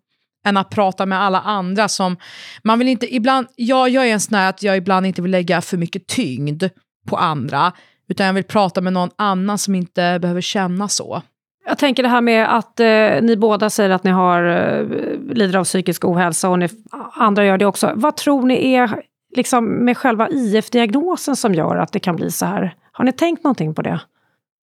än 0.47 0.57
att 0.57 0.71
prata 0.71 1.07
med 1.07 1.23
alla 1.23 1.41
andra 1.41 1.89
som... 1.89 2.17
Man 2.63 2.79
vill 2.79 2.89
inte, 2.89 3.15
ibland, 3.15 3.47
jag, 3.57 3.89
jag 3.89 4.07
är 4.09 4.13
en 4.13 4.21
sån 4.21 4.39
här 4.39 4.49
att 4.49 4.63
jag 4.63 4.77
ibland 4.77 5.07
inte 5.07 5.23
vill 5.23 5.31
lägga 5.31 5.61
för 5.61 5.77
mycket 5.77 6.07
tyngd 6.07 6.65
på 7.07 7.17
andra, 7.17 7.73
utan 8.09 8.27
jag 8.27 8.33
vill 8.33 8.45
prata 8.45 8.81
med 8.81 8.93
någon 8.93 9.11
annan 9.17 9.59
som 9.59 9.75
inte 9.75 10.19
behöver 10.23 10.41
känna 10.41 10.89
så. 10.89 11.23
Jag 11.67 11.79
tänker 11.79 12.03
det 12.03 12.09
här 12.09 12.21
med 12.21 12.57
att 12.57 12.81
eh, 12.81 13.23
ni 13.23 13.37
båda 13.37 13.71
säger 13.71 13.91
att 13.91 14.05
ni 14.05 14.11
har, 14.11 14.45
eh, 14.45 14.87
lider 15.35 15.59
av 15.59 15.65
psykisk 15.65 16.05
ohälsa 16.05 16.49
och 16.49 16.59
ni, 16.59 16.69
andra 17.13 17.45
gör 17.45 17.59
det 17.59 17.67
också. 17.67 17.93
Vad 17.95 18.17
tror 18.17 18.47
ni 18.47 18.73
är 18.73 19.03
liksom, 19.37 19.65
med 19.65 19.97
själva 19.97 20.29
IF-diagnosen 20.29 21.37
som 21.37 21.55
gör 21.55 21.77
att 21.77 21.93
det 21.93 22.01
kan 22.01 22.17
bli 22.17 22.31
så 22.31 22.47
här? 22.47 22.75
Har 22.93 23.05
ni 23.05 23.13
tänkt 23.13 23.45
någonting 23.45 23.75
på 23.75 23.83
det? 23.83 24.01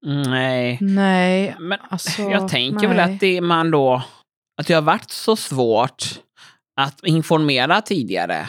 Nej. 0.07 0.79
Nej, 0.81 1.57
Men 1.59 1.79
alltså, 1.89 2.23
jag 2.23 2.49
tänker 2.49 2.89
nej. 2.89 2.97
väl 2.97 3.15
att 3.15 3.21
det 3.21 3.41
man 3.41 3.71
då... 3.71 4.03
Att 4.61 4.67
det 4.67 4.75
har 4.75 4.83
varit 4.83 5.11
så 5.11 5.37
svårt 5.37 6.05
att 6.81 7.05
informera 7.07 7.81
tidigare. 7.81 8.49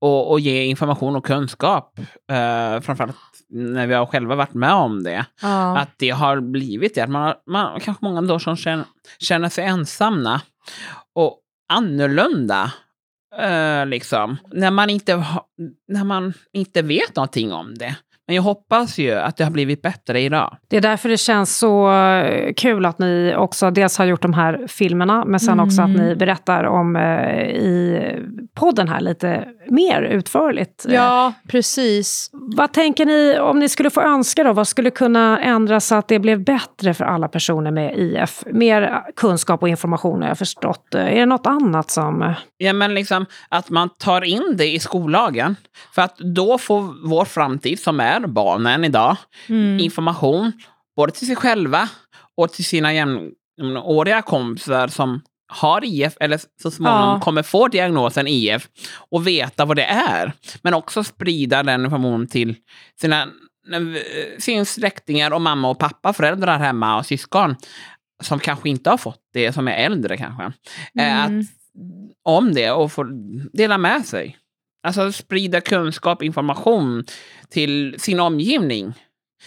Och, 0.00 0.30
och 0.30 0.40
ge 0.40 0.64
information 0.64 1.16
och 1.16 1.26
kunskap. 1.26 1.98
Uh, 2.32 2.80
framförallt 2.80 3.16
när 3.48 3.86
vi 3.86 3.94
har 3.94 4.06
själva 4.06 4.34
varit 4.34 4.54
med 4.54 4.72
om 4.72 5.02
det. 5.02 5.26
Ja. 5.42 5.78
Att 5.78 5.90
det 5.98 6.10
har 6.10 6.40
blivit 6.40 6.94
det. 6.94 7.00
Att 7.00 7.10
man, 7.10 7.22
har, 7.22 7.36
man 7.46 7.80
kanske 7.80 8.04
många 8.04 8.22
då 8.22 8.38
som 8.38 8.56
känner, 8.56 8.84
känner 9.18 9.48
sig 9.48 9.64
ensamma. 9.64 10.40
Och 11.14 11.40
annorlunda. 11.72 12.72
eh, 13.38 13.86
liksom. 13.86 14.36
När 14.52 14.70
man, 14.70 14.90
inte, 14.90 15.24
när 15.88 16.04
man 16.04 16.34
inte 16.52 16.82
vet 16.82 17.16
någonting 17.16 17.52
om 17.52 17.74
det. 17.74 17.96
Men 18.26 18.36
jag 18.36 18.42
hoppas 18.42 18.98
ju 18.98 19.12
att 19.12 19.36
det 19.36 19.44
har 19.44 19.50
blivit 19.50 19.82
bättre 19.82 20.20
idag. 20.20 20.56
Det 20.68 20.76
är 20.76 20.80
därför 20.80 21.08
det 21.08 21.16
känns 21.16 21.58
så 21.58 21.92
eh, 21.92 22.52
kul 22.54 22.86
att 22.86 22.98
ni 22.98 23.34
också 23.36 23.70
dels 23.70 23.98
har 23.98 24.04
gjort 24.04 24.22
de 24.22 24.32
här 24.32 24.66
filmerna, 24.68 25.24
men 25.24 25.40
sen 25.40 25.60
också 25.60 25.82
att 25.82 25.90
ni 25.90 26.16
berättar 26.16 26.64
om 26.64 26.96
eh, 26.96 27.40
i 27.44 28.00
podden 28.54 28.88
här 28.88 29.00
lite 29.00 29.44
mer 29.68 30.02
utförligt. 30.02 30.86
Ja, 30.88 31.32
precis. 31.48 32.30
Vad 32.32 32.72
tänker 32.72 33.06
ni, 33.06 33.38
om 33.38 33.58
ni 33.58 33.68
skulle 33.68 33.90
få 33.90 34.00
önska 34.00 34.44
då, 34.44 34.52
vad 34.52 34.68
skulle 34.68 34.90
kunna 34.90 35.40
ändras 35.40 35.86
så 35.86 35.94
att 35.94 36.08
det 36.08 36.18
blev 36.18 36.44
bättre 36.44 36.94
för 36.94 37.04
alla 37.04 37.28
personer 37.28 37.70
med 37.70 37.98
IF? 37.98 38.44
Mer 38.46 39.02
kunskap 39.16 39.62
och 39.62 39.68
information 39.68 40.22
har 40.22 40.28
jag 40.28 40.38
förstått. 40.38 40.94
Är 40.94 41.20
det 41.20 41.26
något 41.26 41.46
annat 41.46 41.90
som... 41.90 42.34
Ja, 42.56 42.72
men 42.72 42.94
liksom 42.94 43.26
att 43.48 43.70
man 43.70 43.88
tar 43.98 44.24
in 44.24 44.54
det 44.56 44.72
i 44.72 44.78
skollagen. 44.78 45.56
För 45.94 46.02
att 46.02 46.18
då 46.18 46.58
får 46.58 47.08
vår 47.08 47.24
framtid, 47.24 47.80
som 47.80 48.00
är 48.00 48.13
barnen 48.20 48.84
idag, 48.84 49.16
information 49.80 50.52
både 50.96 51.12
till 51.12 51.26
sig 51.26 51.36
själva 51.36 51.88
och 52.36 52.52
till 52.52 52.64
sina 52.64 52.92
jämnåriga 52.94 54.22
kompisar 54.22 54.88
som 54.88 55.20
har 55.52 55.84
IF 55.84 56.12
eller 56.20 56.40
så 56.62 56.70
småningom 56.70 57.08
Ja. 57.08 57.20
kommer 57.20 57.42
få 57.42 57.68
diagnosen 57.68 58.26
IF 58.26 58.68
och 59.10 59.26
veta 59.26 59.64
vad 59.64 59.76
det 59.76 59.84
är. 59.84 60.32
Men 60.62 60.74
också 60.74 61.04
sprida 61.04 61.62
den 61.62 61.80
informationen 61.84 62.26
till 62.26 62.54
sina, 63.00 63.26
sina 64.38 64.64
släktingar 64.64 65.30
och 65.30 65.40
mamma 65.40 65.70
och 65.70 65.78
pappa, 65.78 66.12
föräldrar 66.12 66.58
hemma 66.58 66.96
och 66.98 67.06
syskon 67.06 67.56
som 68.22 68.38
kanske 68.40 68.68
inte 68.68 68.90
har 68.90 68.96
fått 68.96 69.20
det, 69.32 69.52
som 69.52 69.68
är 69.68 69.72
äldre 69.76 70.16
kanske. 70.16 70.44
Eh, 70.44 70.50
Mm. 71.26 71.40
Att, 71.40 71.46
om 72.22 72.54
det 72.54 72.70
och 72.70 72.92
få 72.92 73.04
dela 73.52 73.78
med 73.78 74.06
sig. 74.06 74.36
Alltså 74.84 75.12
sprida 75.12 75.60
kunskap, 75.60 76.22
information 76.22 77.04
till 77.50 77.94
sin 77.98 78.20
omgivning. 78.20 78.92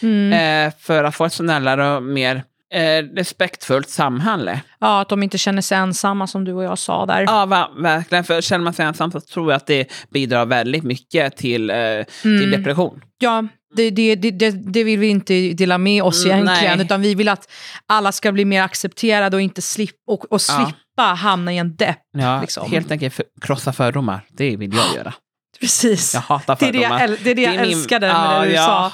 Mm. 0.02 0.32
Eh, 0.66 0.72
för 0.80 1.04
att 1.04 1.14
få 1.14 1.24
ett 1.24 1.32
snällare 1.32 1.96
och 1.96 2.02
mer 2.02 2.44
eh, 2.74 3.02
respektfullt 3.16 3.88
samhälle. 3.88 4.60
Ja, 4.78 5.00
att 5.00 5.08
de 5.08 5.22
inte 5.22 5.38
känner 5.38 5.62
sig 5.62 5.78
ensamma 5.78 6.26
som 6.26 6.44
du 6.44 6.52
och 6.52 6.64
jag 6.64 6.78
sa 6.78 7.06
där. 7.06 7.20
Ja, 7.22 7.46
va, 7.46 7.70
verkligen. 7.78 8.24
För 8.24 8.40
känner 8.40 8.64
man 8.64 8.72
sig 8.72 8.86
ensam 8.86 9.10
så 9.12 9.20
tror 9.20 9.50
jag 9.52 9.56
att 9.56 9.66
det 9.66 9.92
bidrar 10.10 10.46
väldigt 10.46 10.84
mycket 10.84 11.36
till, 11.36 11.70
eh, 11.70 11.76
till 12.22 12.42
Mm. 12.44 12.50
depression. 12.50 13.00
Ja, 13.18 13.46
det, 13.76 13.90
det, 13.90 14.14
det, 14.14 14.50
det, 14.50 14.84
vill 14.84 14.98
vi 14.98 15.06
inte 15.08 15.34
dela 15.52 15.78
med 15.78 16.02
oss 16.02 16.24
Mm, 16.24 16.36
egentligen, 16.36 16.76
nej. 16.78 16.86
utan 16.86 17.02
vi 17.02 17.14
vill 17.14 17.28
att 17.28 17.50
alla 17.86 18.12
ska 18.12 18.32
bli 18.32 18.44
mer 18.44 18.62
accepterade 18.62 19.36
och, 19.36 19.40
inte 19.40 19.62
slip, 19.62 19.90
och, 20.06 20.32
och 20.32 20.40
Ja. 20.48 20.64
slippa 20.66 21.02
hamna 21.02 21.52
i 21.52 21.58
en 21.58 21.76
depp. 21.76 21.98
Ja, 22.12 22.40
Liksom. 22.40 22.70
Helt 22.70 22.90
enkelt 22.90 23.14
för, 23.14 23.24
krossa 23.40 23.72
fördomar. 23.72 24.20
Det 24.30 24.56
vill 24.56 24.72
jag 24.74 24.94
göra. 24.96 25.14
Precis. 25.60 26.14
Jag 26.14 26.20
hatar 26.20 26.56
det 26.60 26.68
är 26.68 26.72
det 26.72 26.78
jag, 26.78 27.10
det 27.24 27.30
är 27.30 27.34
det 27.34 27.42
jag 27.42 27.54
är 27.54 27.60
min- 27.60 27.70
älskade 27.70 28.06
med 28.06 28.16
Ja, 28.16 28.40
det 28.40 28.50
du 28.50 28.56
sa. 28.56 28.92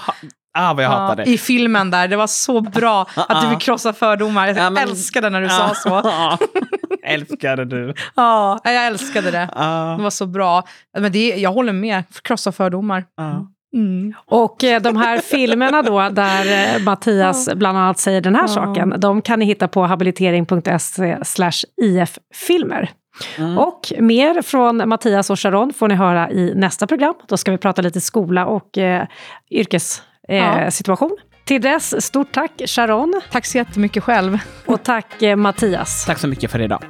Ah, 0.59 0.75
vad 0.75 0.85
jag 0.85 0.89
hatar 0.91 1.17
det. 1.17 1.25
I 1.31 1.39
filmen 1.39 1.91
där, 1.91 2.09
det 2.09 2.17
var 2.17 2.27
så 2.27 2.61
bra 2.61 3.07
att 3.17 3.43
du 3.43 3.49
vill 3.49 3.59
krossa 3.59 3.93
fördomar. 3.93 4.47
Jag 4.47 4.57
Ja, 4.57 4.71
men- 4.71 4.89
älskade 4.89 5.31
när 5.31 5.41
du 5.41 5.49
sa 5.49 5.75
så. 5.75 5.89
Ja. 6.05 6.39
Älskade 7.07 7.65
du. 7.65 7.95
Ja, 8.17 8.61
jag 8.65 8.87
älskade 8.87 9.31
det. 9.31 9.49
Det 9.97 10.03
var 10.03 10.11
så 10.11 10.27
bra. 10.27 10.63
Men 10.99 11.13
det, 11.13 11.29
jag 11.29 11.53
håller 11.53 11.73
med, 11.73 12.05
krossa 12.23 12.53
fördomar. 12.53 13.05
Ja. 13.17 13.47
Mm. 13.77 14.15
Och 14.27 14.65
eh, 14.65 14.83
de 14.83 14.97
här 14.97 15.19
filmerna 15.19 15.83
då, 15.83 16.09
där 16.09 16.75
eh, 16.77 16.83
Mattias 16.85 17.49
bland 17.55 17.79
annat 17.79 17.99
säger 17.99 18.21
den 18.21 18.35
här 18.35 18.43
Ja. 18.43 18.49
saken, 18.49 18.95
de 18.99 19.23
kan 19.23 19.39
ni 19.39 19.45
hitta 19.45 19.69
på 19.69 19.87
habilitering.se 19.87 21.19
slash 21.25 21.65
IF-filmer. 21.83 22.91
Mm. 23.39 23.59
Och 23.59 23.93
mer 23.99 24.43
från 24.43 24.89
Mattias 24.89 25.31
och 25.31 25.41
Sharon 25.41 25.73
får 25.73 25.89
ni 25.89 25.95
höra 25.95 26.31
i 26.31 26.53
nästa 26.55 26.87
program. 26.87 27.15
Då 27.29 27.37
ska 27.37 27.51
vi 27.51 27.59
prata 27.59 27.83
lite 27.83 28.01
skola 28.01 28.47
och 28.47 28.79
eh, 28.79 29.07
yrkessituation. 29.51 30.05
Eh, 30.29 30.65
Ja. 30.65 30.71
situation. 30.71 31.17
Till 31.45 31.61
dess, 31.63 32.05
stort 32.05 32.33
tack 32.33 32.51
Sharon 32.67 33.21
Tack 33.33 33.47
så 33.47 33.59
jättemycket 33.59 34.05
själv. 34.05 34.39
och 34.67 34.83
tack 34.83 35.23
eh, 35.23 35.37
Mattias. 35.37 36.05
Tack 36.07 36.19
så 36.19 36.29
mycket 36.29 36.51
för 36.51 36.61
idag. 36.61 36.83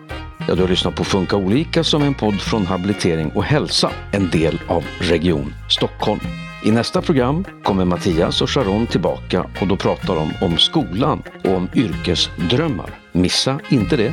Ja, 0.48 0.54
du 0.54 0.60
har 0.62 0.68
lyssnat 0.68 0.94
på 0.96 1.04
Funka 1.04 1.36
olika 1.36 1.84
som 1.84 2.02
en 2.02 2.14
podd 2.14 2.40
från 2.40 2.66
Habilitering 2.66 3.30
och 3.34 3.44
hälsa, 3.44 3.90
en 4.12 4.30
del 4.30 4.60
av 4.68 4.84
Region 5.00 5.54
Stockholm. 5.70 6.20
I 6.64 6.70
nästa 6.70 7.02
program 7.02 7.44
kommer 7.62 7.84
Mattias 7.84 8.42
och 8.42 8.50
Sharon 8.50 8.86
tillbaka 8.86 9.46
och 9.60 9.66
då 9.66 9.76
pratar 9.76 10.14
de 10.14 10.32
om 10.46 10.58
skolan 10.58 11.22
och 11.44 11.50
om 11.54 11.68
yrkesdrömmar. 11.74 12.90
Missa 13.12 13.60
inte 13.68 13.96
det. 13.96 14.12